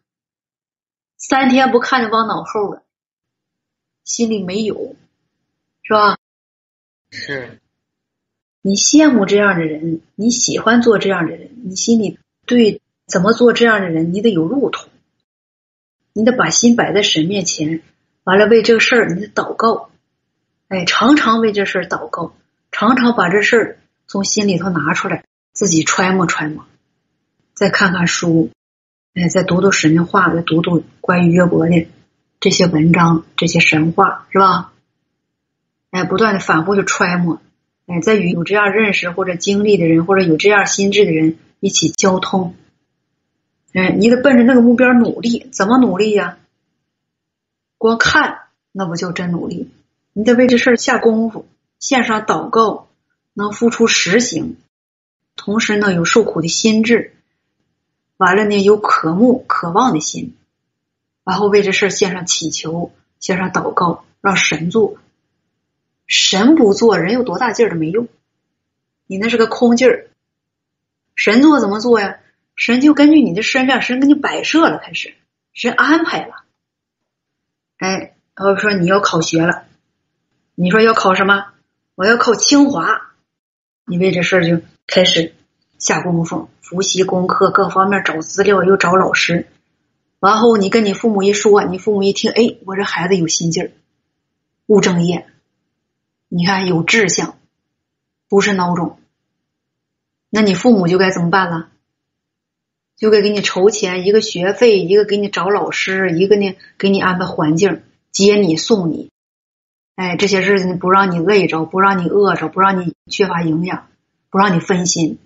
[1.17, 2.83] 三天不看就忘脑后了，
[4.03, 4.95] 心里没有，
[5.83, 6.17] 是吧？
[7.11, 7.59] 是。
[8.61, 14.89] 你羡慕这样的人，你喜欢做这样的人，你心里对怎么做这样的人，你得有路途，
[16.13, 17.81] 你得把心摆在神面前，
[18.23, 19.89] 完了为这个事儿你得祷告，
[20.67, 22.33] 哎，常常为这事儿祷告，
[22.71, 26.65] 常常把这事儿从心里头拿出来，自己揣摩揣摩，
[27.53, 28.51] 再看看书。
[29.19, 31.87] 哎，再读读神话，再读读关于约伯的
[32.39, 34.71] 这些文章、这些神话，是吧？
[35.89, 37.41] 哎，不断的反复的揣摩，
[37.87, 42.53] 哎，在与有这样认识或者经历的人，或者有这样心智的人一起交通。
[43.73, 46.37] 哎，你得奔着那个目标努力，怎么努力呀？
[47.79, 49.71] 光看那不叫真努力，
[50.13, 51.47] 你得为这事儿下功夫，
[51.79, 52.87] 线上祷告，
[53.33, 54.57] 能付出实行，
[55.35, 57.15] 同时呢有受苦的心智。
[58.17, 60.35] 完了呢，有渴慕、渴望的心，
[61.23, 64.97] 然后为这事献上祈求，献上祷告，让神做。
[66.07, 68.07] 神不做，人有多大劲儿都没用，
[69.05, 70.07] 你那是个空劲儿。
[71.15, 72.19] 神做怎么做呀？
[72.55, 75.13] 神就根据你的身量，神给你摆设了，开始
[75.53, 76.43] 神安排了。
[77.77, 79.65] 哎，然后说你要考学了，
[80.55, 81.47] 你说要考什么？
[81.93, 83.11] 我要考清华，
[83.85, 85.35] 你为这事儿就开始
[85.77, 86.49] 下功夫。
[86.61, 89.47] 复习功课，各方面找资料，又找老师。
[90.19, 93.71] 完后，你跟你父母一说，你父母一听，哎，我这孩子有心劲儿，
[94.65, 95.27] 务正业，
[96.27, 97.37] 你看有志向，
[98.27, 98.99] 不是孬种。
[100.29, 101.69] 那你父母就该怎么办了？
[102.97, 109.09] 就该给你筹钱，一个学费，一个给你找老师，一个呢给你安排环境，接你送你。
[109.95, 113.87] 哎，这些日子不让你累着，不让你饿着，不让你缺乏营养，
[114.29, 115.19] 不让你分心。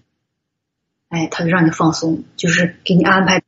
[1.12, 3.44] 哎，他就让你放松，就是给你安排，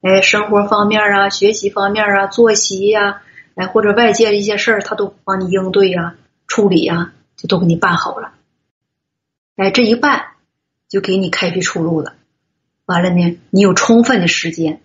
[0.00, 3.20] 哎，生活方面啊，学习方面啊，作息呀，
[3.54, 8.32] 哎，或者外界的一些事儿，他都帮你应对呀、处理呀，就都给你办好了。
[9.56, 10.24] 哎，这一办
[10.88, 12.14] 就给你开辟出路了。
[12.86, 14.80] 完了呢，你有充分的时间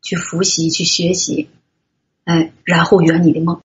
[0.00, 1.50] 去复习、去学习，
[2.24, 3.60] 哎，然后圆你的梦。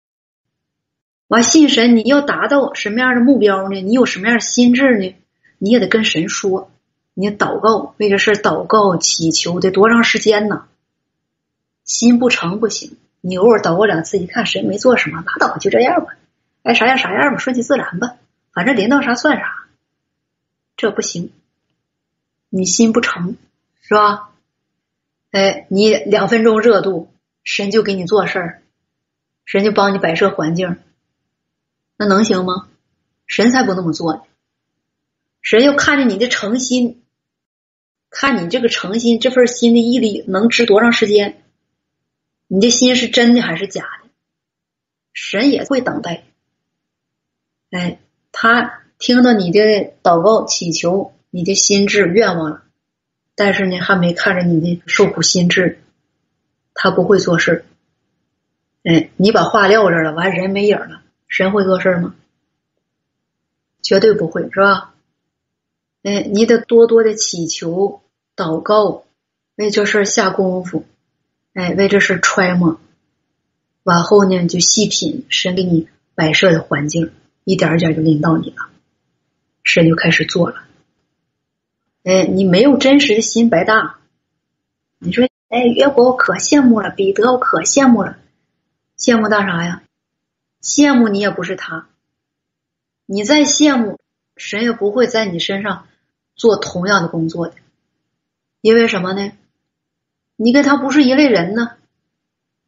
[1.27, 3.81] 完，信神，你要达到什么样的目标呢？
[3.81, 5.15] 你有什么样的心智呢？
[5.59, 6.71] 你也得跟神说。
[7.15, 10.65] 你祷告为这事祷告祈求得多长时间呢？
[11.83, 12.97] 心不成不行。
[13.21, 16.15] 你偶尔祷告两次，一看神没做什么，拉倒，就这样吧。
[16.63, 18.15] 爱啥样啥样吧，顺其自然吧。
[18.51, 19.65] 反正临到啥算啥。
[20.75, 21.31] 这不行，
[22.49, 23.37] 你心不成
[23.81, 24.31] 是吧？
[25.31, 28.61] 哎，你两分钟热度，神就给你做事儿，
[29.45, 30.77] 神就帮你摆设环境，
[31.95, 32.67] 那能行吗？
[33.27, 34.21] 神才不那么做呢。
[35.41, 37.02] 神要看着你的诚心。
[38.15, 41.43] 看你这个诚心，这份心的毅力能值多长时间？
[42.47, 44.09] 你的心是真的还是假的？
[45.13, 46.23] 神也会等待。
[47.71, 47.99] 哎，
[48.31, 52.63] 他听到你的祷告、祈求，你的心智愿望了，
[53.35, 55.79] 但是呢，还没看着你的受苦心智，
[56.75, 57.65] 他不会做事。
[58.83, 62.13] 哎，你把话撂这了，完人没影了，神会做事吗？
[63.81, 64.93] 绝对不会，是吧？
[66.03, 68.02] 哎，你得多多的祈求、
[68.35, 69.03] 祷告，
[69.55, 70.85] 为这事下功夫，
[71.53, 72.79] 哎，为这事揣摩。
[73.83, 77.11] 往后呢，就细品神给你摆设的环境，
[77.43, 78.69] 一点一点就领导你了，
[79.63, 80.63] 神就开始做了。
[82.03, 83.99] 哎，你没有真实的心白搭。
[84.99, 88.17] 你说，哎，约伯我可羡慕了，彼得我可羡慕了，
[88.97, 89.83] 羡慕到啥呀？
[90.61, 91.87] 羡慕你也不是他，
[93.05, 93.99] 你再羡慕，
[94.37, 95.87] 神也不会在你身上
[96.35, 97.55] 做同样的工作的，
[98.63, 99.33] 因为什么呢？
[100.37, 101.71] 你跟他不是一类人呢。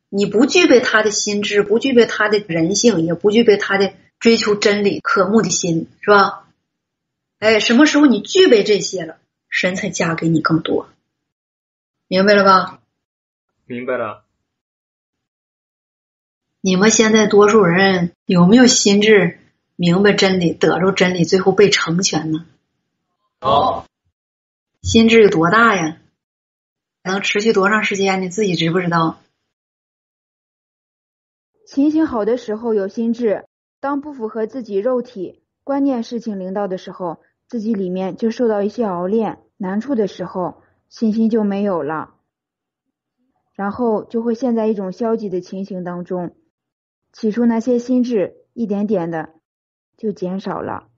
[0.10, 6.48] 你不具备他的心智，不具备他的人性，也不具备他的追求真理、渴慕的心，是吧？
[7.40, 10.90] 哎，什么时候你具备这些了，神才加给你更多，
[12.10, 12.82] 明白了吧？
[13.66, 14.26] 明白了。
[16.60, 19.40] 你们现在多数人有没有心智
[19.78, 22.46] 明白真理、得着真理，最后被成全呢？
[23.42, 23.86] 有。
[24.86, 25.98] 心智有多大呀？
[27.04, 28.22] 能持续多长时间？
[28.22, 29.18] 你自己知不知道？
[31.66, 33.48] 情形好的时候有心智，
[33.80, 37.18] 当不符合自己肉体观念事情领导的时候，
[37.48, 42.14] 自己里面就受到一些熬炼难处的时候，信心就没有了，
[43.56, 46.38] 然后就会陷在一种消极的情形当中。
[47.12, 49.34] 起初那些心智一点点的
[49.98, 50.90] 就减少了。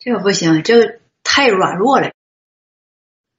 [0.00, 2.11] 这个不行，这个太软弱了。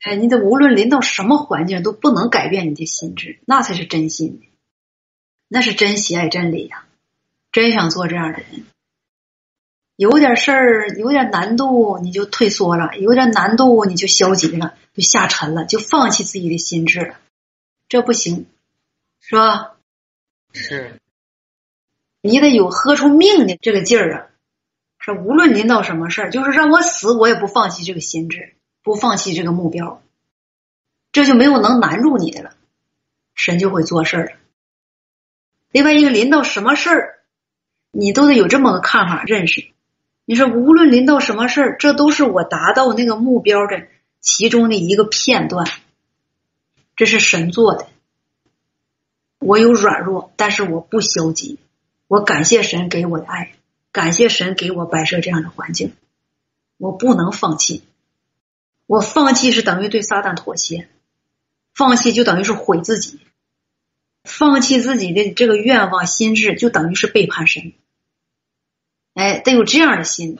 [0.03, 4.47] 哎，你得无论临到什么环境都不能改变你的心智，那才是真心的。
[5.47, 6.85] 那是真喜爱真理呀，
[7.51, 8.65] 真想做这样的人。
[9.95, 17.15] 有点事儿，有点难度，你就退缩了；有点难度，你就消极了，就下沉了，就放弃自己的心智了。
[17.87, 18.47] 这不行，
[19.21, 19.75] 是吧？
[20.51, 20.99] 是。
[22.21, 24.27] 你得有喝出命的这个劲儿啊！
[24.99, 30.01] 是无论临到什么事儿，就是让我死，我也不放弃这个心智，不放弃这个目标。
[31.11, 32.55] 这就没有能难住你的了，
[33.35, 34.31] 神就会做事儿了。
[35.71, 37.19] 另外一个，临到什么事儿，
[37.91, 39.67] 你都得有这么个看法认识。
[40.25, 43.87] 你说，无论临到什么事儿，这都是我达到那个目标的
[44.21, 45.67] 其中的一个片段。
[46.95, 47.87] 这是神做的。
[49.39, 51.59] 我有软弱，但是我不消极。
[52.07, 53.53] 我感谢神给我的爱，
[53.91, 55.93] 感谢神给我摆设这样的环境。
[56.77, 57.83] 我不能放弃。
[58.93, 60.87] 我放弃是等于对撒旦妥协，
[61.73, 63.19] 放弃就等于是毁自己。
[64.23, 67.73] 放弃自己的这个愿望心智，就等于是背叛神。
[69.15, 70.37] 哎，得有这样的心，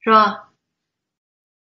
[0.00, 0.50] 是吧？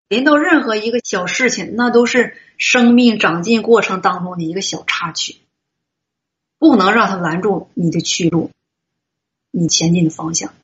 [0.09, 5.37] 临到任何一个小事情，那都是生命长进过程当中的一个小插曲，
[6.59, 8.51] 不能让他拦住你的去路，
[9.51, 10.55] 你前进的方向，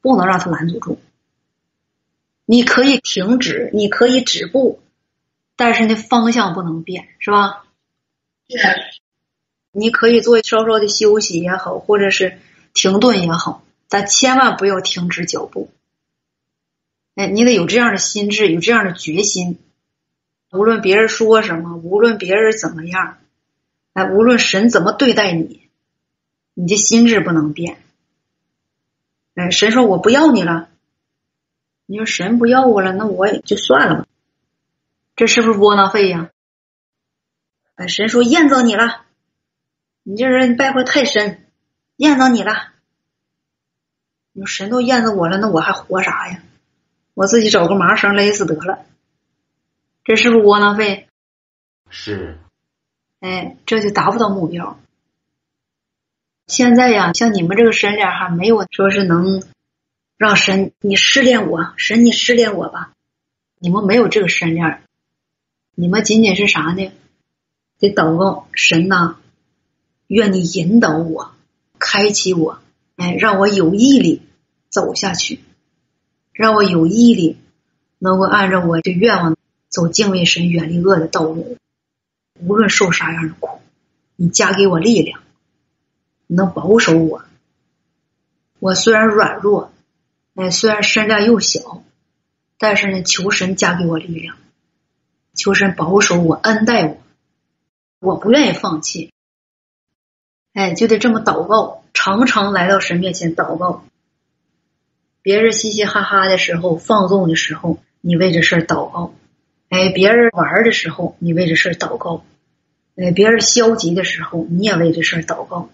[0.00, 1.00] 不能让他拦阻住。
[2.50, 4.80] 你可以停止，你可以止步，
[5.54, 7.66] 但是那方向不能变，是吧？
[8.48, 8.56] 是。
[9.70, 12.38] 你可以做稍稍的休息也好，或者是
[12.72, 15.70] 停顿也好，但千万不要停止脚步。
[17.16, 19.58] 哎，你得有这样的心智，有这样的决心。
[20.50, 23.18] 无论别人说什么，无论别人怎么样，
[23.92, 25.68] 哎，无论神怎么对待你，
[26.54, 27.76] 你的心智不能变。
[29.34, 30.70] 哎，神说我不要你了，
[31.90, 34.06] 你说神不要我了，那我也就算了吧。
[35.16, 36.28] 这是不是窝囊废呀？
[37.76, 39.06] 哎，神说验证你了。
[40.02, 41.46] 你这人败坏太深，
[41.96, 42.72] 验证你了。
[44.32, 46.42] 你说神都验证我了，那我还活啥呀？
[47.14, 48.84] 我自己找个麻绳勒死得了。
[50.04, 51.08] 这是不是窝囊废？
[51.88, 52.38] 是。
[53.20, 54.78] 哎，这就达不到目标。
[56.46, 59.42] 现在呀，像你们这个身脸还没有说是能
[60.18, 62.92] 让神你试炼我，神你试炼我吧。
[63.60, 64.82] 你们没有这个神脸，
[65.76, 66.92] 你们仅仅是啥呢？
[67.78, 69.16] 得祷告神呐。
[70.08, 71.30] 愿你引导我，
[71.78, 72.58] 开启我，
[72.96, 74.22] 哎，让我有毅力
[74.68, 75.38] 走下去，
[76.32, 77.36] 让我有毅力
[78.00, 79.36] 能够按照我的愿望
[79.68, 81.56] 走敬畏神、远离恶的道路。
[82.40, 83.60] 无论受啥样的苦，
[84.16, 85.20] 你加给我力量，
[86.26, 87.22] 你能保守我。
[88.58, 89.72] 我虽然软弱，
[90.38, 91.82] 哎，虽然身量又小，
[92.58, 94.36] 但是呢，求神加给我力量，
[95.34, 96.96] 求神保守我、恩待我。
[97.98, 99.12] 我不愿意放弃。
[100.52, 103.84] 哎，就得这么祷告，常常来到神面前祷告。
[105.22, 109.12] 别人嘻嘻哈哈的时候、放纵的时候，你为这事祷告，
[109.70, 112.22] 哎，别人玩的时候，你为这事祷告；
[112.94, 115.68] 哎，别人消极的时候，你也为这事祷告；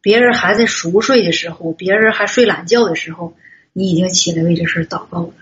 [0.00, 3.34] 别人还在熟睡的时候，别人还睡懒觉的时候，
[3.78, 5.34] 你已经起来为这事祷告了。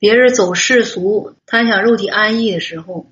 [0.00, 3.06] 别人走世俗、贪享肉体安逸的时候，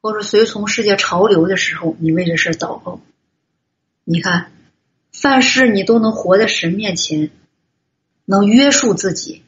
[0.00, 3.00] 或者随从世界潮流的时候，你为这事祷告。
[4.02, 4.50] 你看，
[5.12, 7.30] 凡事你都能活在神面前，
[8.24, 9.44] 能约束自己，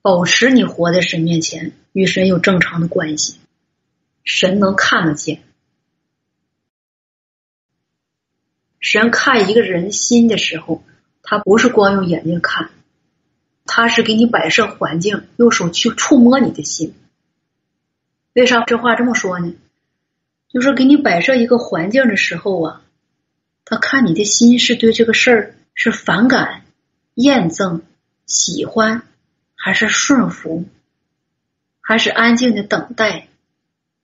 [0.00, 3.36] 保持你活在神面前，与神有正常的关系，
[4.24, 5.44] 神能看得见。
[8.80, 10.82] 神看一个人心的时候，
[11.22, 12.72] 他不是光用眼睛看。
[13.74, 16.94] 他是给你摆设环境，用手去触摸你的心。
[18.34, 19.54] 为啥这话这么说呢？
[20.50, 22.82] 就是给你摆设一个环境的时候啊，
[23.64, 26.66] 他看你的心是对这个事儿是反感、
[27.14, 27.80] 厌憎、
[28.26, 29.04] 喜欢，
[29.54, 30.66] 还是顺服，
[31.80, 33.28] 还是安静的等待，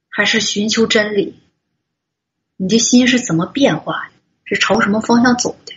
[0.08, 1.38] 还是寻求真理？
[2.56, 4.12] 你的心是怎么变化的？
[4.44, 5.74] 是朝什么方向走的？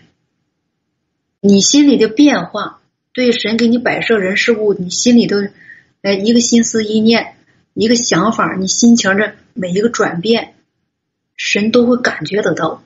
[1.41, 2.77] 你心里的变化。
[3.13, 5.37] 对神给你摆设人事物，你心里都，
[6.01, 7.35] 哎，一个心思意念，
[7.73, 10.55] 一个想法，你心情这每一个转变，
[11.35, 12.81] 神都会感觉得到。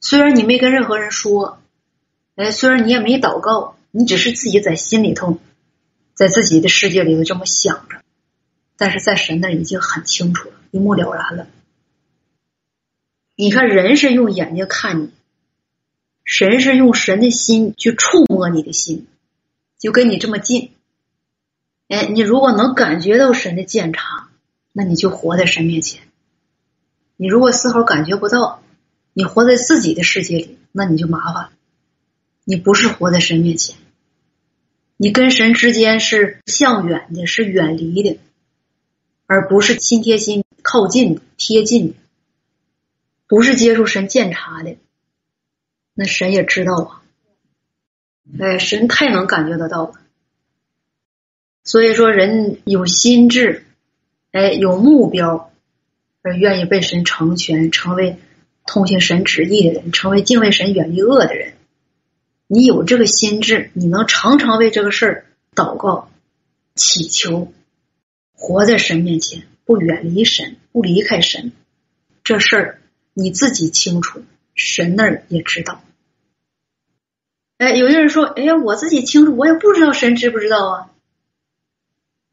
[0.00, 1.62] 虽然你没跟任何人说，
[2.34, 5.38] 哎，虽然你也没祷告，你只是自己在心里头，
[6.12, 8.02] 在自己的世界里头这么想着，
[8.76, 11.46] 但是在神那已经很清楚了，一目了然了。
[13.34, 15.10] 你看，人是用眼睛看你。
[16.26, 19.06] 神是用神的心去触摸你的心，
[19.78, 20.72] 就跟你这么近。
[21.86, 24.28] 哎，你如果能感觉到神的鉴察，
[24.72, 26.00] 那你就活在神面前；
[27.16, 28.60] 你如果丝毫感觉不到，
[29.12, 31.50] 你活在自己的世界里，那你就麻烦了。
[32.42, 33.76] 你不是活在神面前，
[34.96, 38.18] 你跟神之间是向远的，是远离的，
[39.26, 41.94] 而不是心贴心、靠近、贴近的，
[43.28, 44.76] 不是接触神鉴察的。
[45.98, 47.02] 那神也知道啊，
[48.38, 49.94] 哎，神太能感觉得到了。
[51.64, 53.64] 所以说，人有心智，
[54.30, 55.50] 哎，有目标，
[56.20, 58.18] 而愿意被神成全，成为
[58.66, 61.54] 通行神旨意的人，成为敬畏神、远离恶的人。
[62.46, 66.10] 你有这个心智，你能常常为这个事儿祷告、
[66.74, 67.52] 祈求，
[68.34, 71.52] 活在神面前，不远离神，不离开神。
[72.22, 72.80] 这事儿
[73.14, 74.22] 你自己清楚，
[74.54, 75.82] 神那儿也知道。
[77.58, 80.90] 哎，有的人说：“哎呀，我自己清楚，我也不知道神知不知道啊。”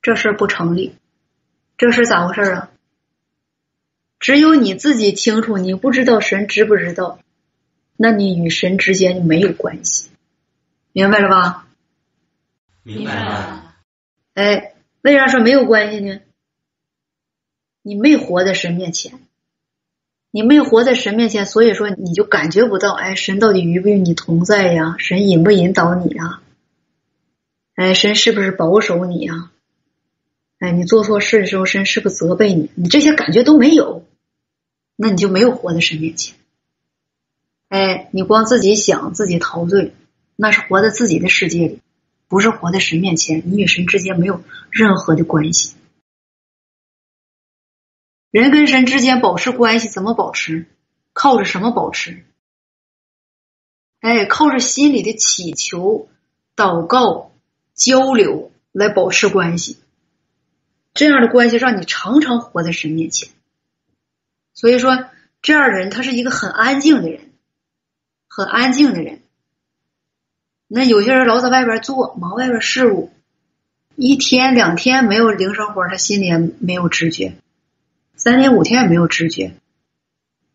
[0.02, 0.96] 这事不成立，
[1.78, 2.70] 这是咋回事啊？
[4.20, 7.20] 只有你自己清楚，你不知道神知不知道，
[7.96, 10.10] 那你与神之间就没有关系，
[10.92, 11.68] 明白了吧？
[12.84, 13.76] 明白了。
[14.34, 16.20] 哎，为啥说没有关系呢？
[17.82, 19.20] 你没活在神面前。
[20.36, 24.96] 你没有活在神面前，所以说你就感觉不到，哎，神到底与不与你同在呀？
[24.98, 26.42] 神引不引导你呀？
[27.76, 29.52] 哎，神是不是保守你呀？
[30.58, 32.72] 哎，你做错事的时候，神是不是责备你？
[32.74, 34.08] 你这些感觉都没有，
[34.96, 36.36] 那你就没有活在神面前。
[37.70, 39.94] 哎，你光自己想自己陶醉，
[40.36, 41.80] 那是活在自己的世界里，
[42.28, 43.44] 不是活在神面前。
[43.46, 45.76] 你与神之间没有任何的关系。
[48.34, 50.66] 人跟神之间保持关系怎么保持？
[51.14, 52.26] 靠着什么保持？
[54.00, 56.10] 哎，靠着心里的祈求、
[56.56, 57.32] 祷告、
[57.76, 59.78] 交流来保持关系。
[60.96, 63.30] 这样的关系让你常常活在神面前。
[64.56, 65.06] 所以说，
[65.44, 67.30] 这样的人他是一个很安静的人，
[68.28, 69.22] 很安静的人。
[70.68, 73.12] 那有些人老在外边做，忙外边事务，
[73.96, 77.36] 一天两天没有灵生活，他心里也没有知觉。
[78.16, 79.56] 三天五天也没有知觉，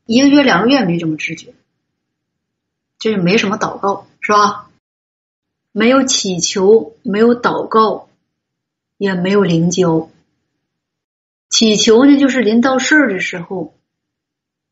[0.07, 1.55] 一个月两个月没这么知觉，
[2.99, 4.71] 这是没什么祷告，是吧？
[5.73, 8.09] 没有祈求，没有祷告，
[8.97, 10.09] 也没有灵交。
[11.51, 13.75] 祈求呢，就是临到事儿的时候，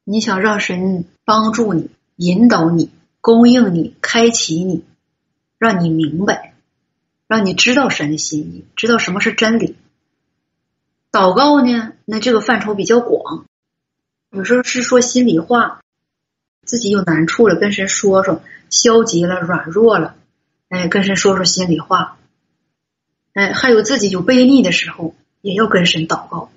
[0.05, 4.85] 你想让神帮助你、引导你、供应你、开启你，
[5.59, 6.55] 让你明白，
[7.27, 9.77] 让你知道神的心意，知道什么是真理。
[11.17, 11.95] 祷告呢？
[12.05, 13.47] 那这个范畴比较广，
[14.29, 15.81] 有时候是说心里话，
[16.67, 20.15] 自己有难处了，跟神说说；消极了、软弱了，
[20.69, 22.19] 哎，跟神说说心里话。
[23.33, 26.51] 哎，还有自己有悖逆的时候，也要跟神祷告。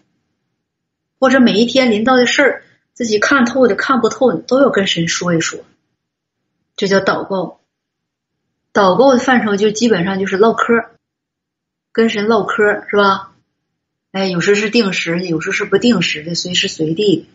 [1.21, 5.61] 或者每一天临到的事儿，自己看透的、看不透的，都要跟神说一说。
[6.75, 7.61] 这叫祷告。
[8.73, 10.89] 祷告的范畴就基本上就是唠嗑，
[11.93, 13.28] 跟神唠嗑，是吧？
[14.11, 17.27] 哎，有时是定时的，有时是不定时的，随时随地的。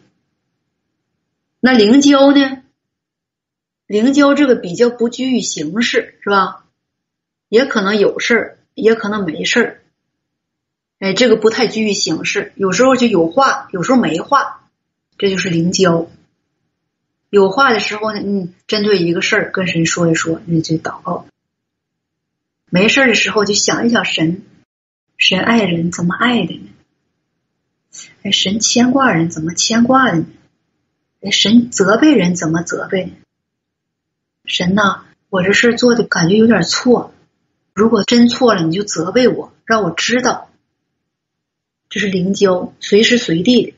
[1.61, 2.63] 那灵交呢？
[3.87, 6.67] 灵交这个比较不拘于形式，是吧？
[7.49, 9.81] 也可能有事儿，也可能没事儿。
[10.99, 14.69] 哎，这个不太拘于形式，有时候就有话，有时候没话，
[15.17, 16.11] 这就是灵交。
[17.31, 21.27] 有话的时候呢，嗯，针对一个事儿跟神说一说，那就祷告。
[22.71, 24.43] 没事儿的时候就想一想神，
[25.17, 26.71] 神爱人怎么爱的呢？
[28.23, 30.27] 哎，神牵挂人怎么牵挂的呢？
[31.21, 33.13] 哎，神责备人怎么责备呢？
[34.45, 37.15] 神呐，我这事做的感觉有点错，
[37.73, 40.51] 如果真错了，你就责备我，让我知道。
[41.89, 43.75] 这是灵交，随时随地的。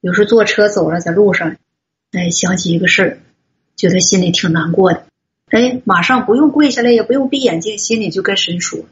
[0.00, 1.56] 有时候坐车走了，在路上，
[2.12, 3.20] 哎，想起一个事儿，
[3.76, 5.06] 觉得心里挺难过的。
[5.46, 8.86] 哎，马上不用跪下来，也不用闭眼睛，心里就跟神说：“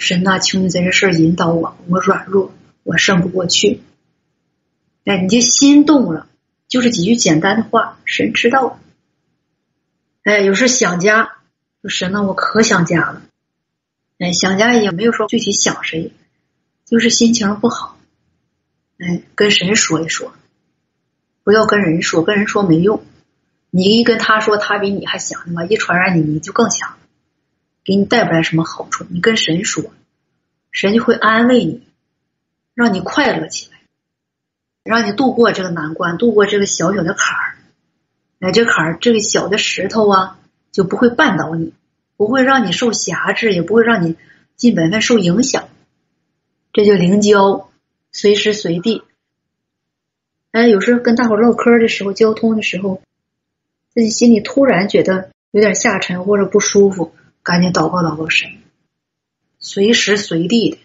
[0.00, 3.82] 神呐，求你在这事儿引导我，我软弱，我胜不过去。”
[5.04, 6.26] 哎，你就心动了，
[6.68, 8.80] 就是几句简单的话，神知道。
[10.24, 11.36] 哎，有时想家，
[11.82, 13.22] 说神呐，我可想家了。
[14.18, 16.12] 哎，想家也没有说具体想谁。
[16.86, 17.98] 就是心情不好，
[18.98, 20.32] 哎，跟神说一说，
[21.44, 23.04] 不要跟人说，跟人说没用。
[23.70, 26.96] 你一跟他说，他比你还想的嘛，一传染你，你就更想，
[27.90, 29.04] 给你带不来什么好处。
[29.08, 29.82] 你跟神说，
[30.70, 31.88] 神就会安慰你，
[32.72, 33.80] 让你快乐起来，
[34.84, 37.56] 让你度过这个难关，度过这个小小的坎儿。
[38.38, 40.38] 哎，这坎儿，这个小的石头啊，
[40.70, 41.72] 就不会绊倒你，
[42.16, 44.14] 不会让你受辖制，也不会让你
[44.54, 45.68] 尽本分受影响。
[46.72, 47.70] 这就灵交，
[48.12, 49.02] 随时随地。
[50.52, 53.02] 哎，有时候跟大伙唠嗑的时候，交通的时候，
[53.92, 57.12] 自己心里突然觉得有点下沉或者不舒服，
[57.42, 58.50] 赶紧祷告祷告神。
[59.58, 60.78] 随时随地的，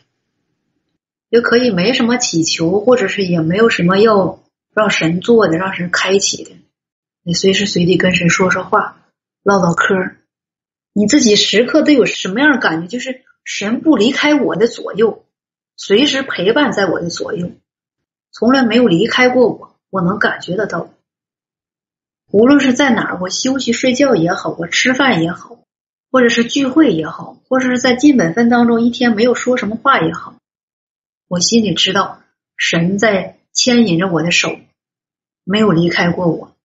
[1.29, 4.43] 也可以没什么祈求，或者是也没有什么要
[4.73, 6.51] 让神做的，让神开启的，
[7.23, 8.97] 你随时随地跟神说说话，
[9.43, 9.95] 唠唠嗑。
[10.93, 12.87] 你自己时刻都有什么样的感觉？
[12.87, 15.25] 就是神不离开我的左右。
[15.77, 17.51] 随时陪伴在我的左右，
[18.31, 19.75] 从来没有离开过我。
[19.89, 20.89] 我能感觉得到，
[22.31, 25.64] 无论是在哪，我休息睡觉也好，我吃饭也好，
[26.15, 30.39] 或者是聚会也好，或者是在尽本分当中一天没有说什么话也好，
[31.27, 32.21] 我心里知道
[32.55, 34.57] 神在牵引着我的手，
[35.43, 36.55] 没有离开过我。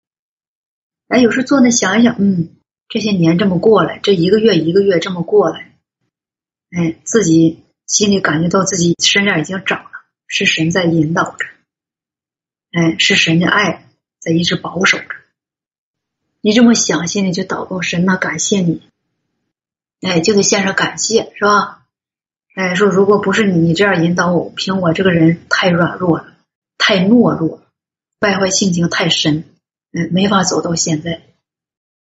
[1.09, 2.51] 哎，有时坐那想一想，嗯，
[2.89, 5.73] 这些年这么过来，这一个月一个月这么过来，
[6.71, 7.65] 哎，自己。
[7.89, 9.91] 心里感觉到自己身上已经长了，
[10.29, 11.45] 是神在引导着，
[12.71, 13.89] 哎，是神的爱
[14.21, 15.07] 在一直保守着。
[16.41, 18.81] 你这么想，心里就祷告神呐，感谢你，
[20.01, 21.83] 哎，就得献上感谢，是吧？
[22.55, 26.33] 哎，说如果不是你这样引导我，凭我这个人太软弱了，
[26.79, 27.63] 太懦弱了，
[28.19, 29.45] 败坏性情太深，
[29.93, 31.23] 嗯，没法走到现在。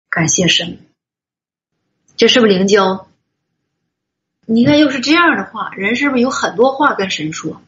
[0.09, 0.79] 感谢神，
[2.17, 3.07] 这是不是灵交？
[4.47, 7.63] 你看，要是这样的话，人是不是有很多话跟神说？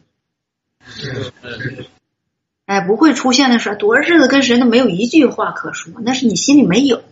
[2.67, 7.03] 哎，不会出现的事，多少日子跟神都没有一句话可说，那是你心里没有。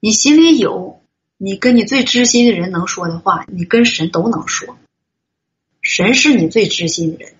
[0.00, 1.02] 你心里有，
[1.38, 4.76] 你跟你最知心的人能说的话，你跟神都能说。
[5.82, 7.34] 神是你最知心的人，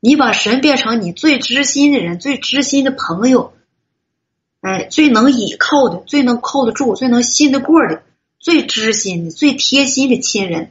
[0.00, 3.52] 你把神变成你最知心的人、最知心的朋友，
[4.60, 8.02] 哎，最能倚靠的、最能靠得住、最能信得过的。
[8.38, 10.70] 最知心的、最贴心的亲人，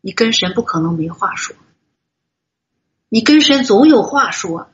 [0.00, 1.54] 你跟神不可能没话说。
[3.10, 4.70] 你跟神总有话说，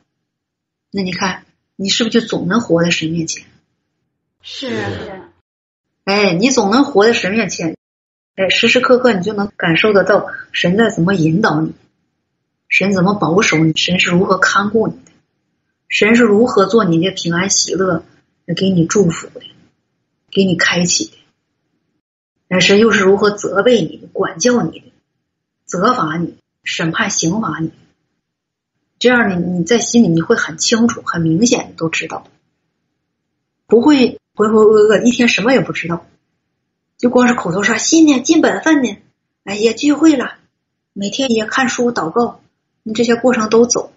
[0.93, 3.45] 那你看，你是不是就总能活在神面前？
[4.43, 5.26] 是。
[6.07, 7.77] 哎，你总能活在神面前，
[8.37, 11.73] 哎，时时刻刻你就能感受得到神在怎么引导你，
[12.69, 15.11] 神怎么保守你，神是如何看顾你的，
[15.89, 18.05] 神是如何做你的平安喜乐，
[18.55, 19.45] 给你祝福的，
[20.31, 21.13] 给你开启的。
[22.47, 24.93] 但是又是如何责备你、管教你的、
[25.65, 27.73] 责罚你、审判刑罚你？
[29.01, 32.29] 这样呢，你在心里你会很清楚、很明显的都知道，
[33.67, 36.07] 不会浑浑噩噩，一天什么也不知道，
[36.99, 38.99] 就光是口头上信呢、尽本分呢，
[39.45, 40.37] 哎呀，聚会了，
[40.93, 42.43] 每天也看书、祷告，
[42.83, 43.95] 你这些过程都走，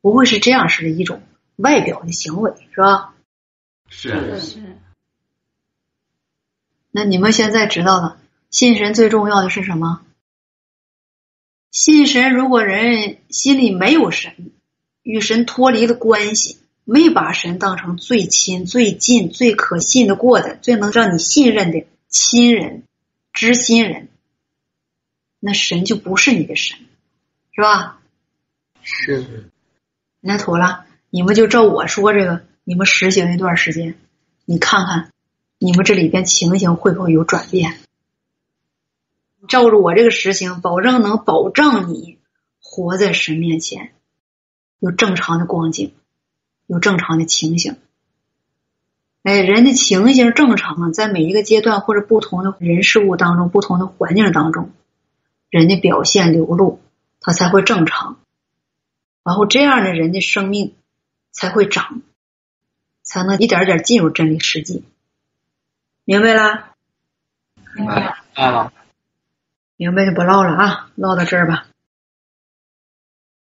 [0.00, 1.20] 不会是这样式的一种
[1.56, 3.14] 外表的行为，是吧？
[3.88, 4.78] 是是。
[6.92, 8.18] 那你们现在知道了，
[8.50, 10.02] 信神最重要的是什么？
[11.72, 14.52] 信神，如果人心里没有神，
[15.02, 22.82] 与神脱离了关系，没把神当成最亲、最近、最可信的过的、最能让你信任的亲人、
[23.32, 24.08] 知心人，
[25.38, 26.78] 那神就不是你的神，
[27.52, 28.00] 是吧？
[28.82, 29.50] 是。
[30.20, 33.96] 那妥了，你们就照我说这个，你们实行一段时间，
[34.44, 35.12] 你看看，
[35.58, 37.78] 你们这里边情形会不会有转变？
[39.48, 42.18] 照着我这个实行，保证能保障你
[42.60, 43.92] 活在神面前，
[44.78, 45.92] 有正常的光景，
[46.72, 47.76] 有正常的情形。
[49.24, 54.70] 哎，人的情形正常，在每一个阶段或者不同的人事物当中、不同的环境当中，
[55.50, 56.80] 人的表现流露，
[57.20, 58.16] 他才会正常。
[59.22, 60.74] 然后这样的人的生命
[61.30, 62.00] 才会长，
[63.02, 64.82] 才能一点点进入真理实际。
[66.06, 66.70] 明白了？
[67.76, 68.16] 明白
[68.50, 68.72] 了。
[69.76, 71.66] 明白就不唠了啊，唠到这儿吧。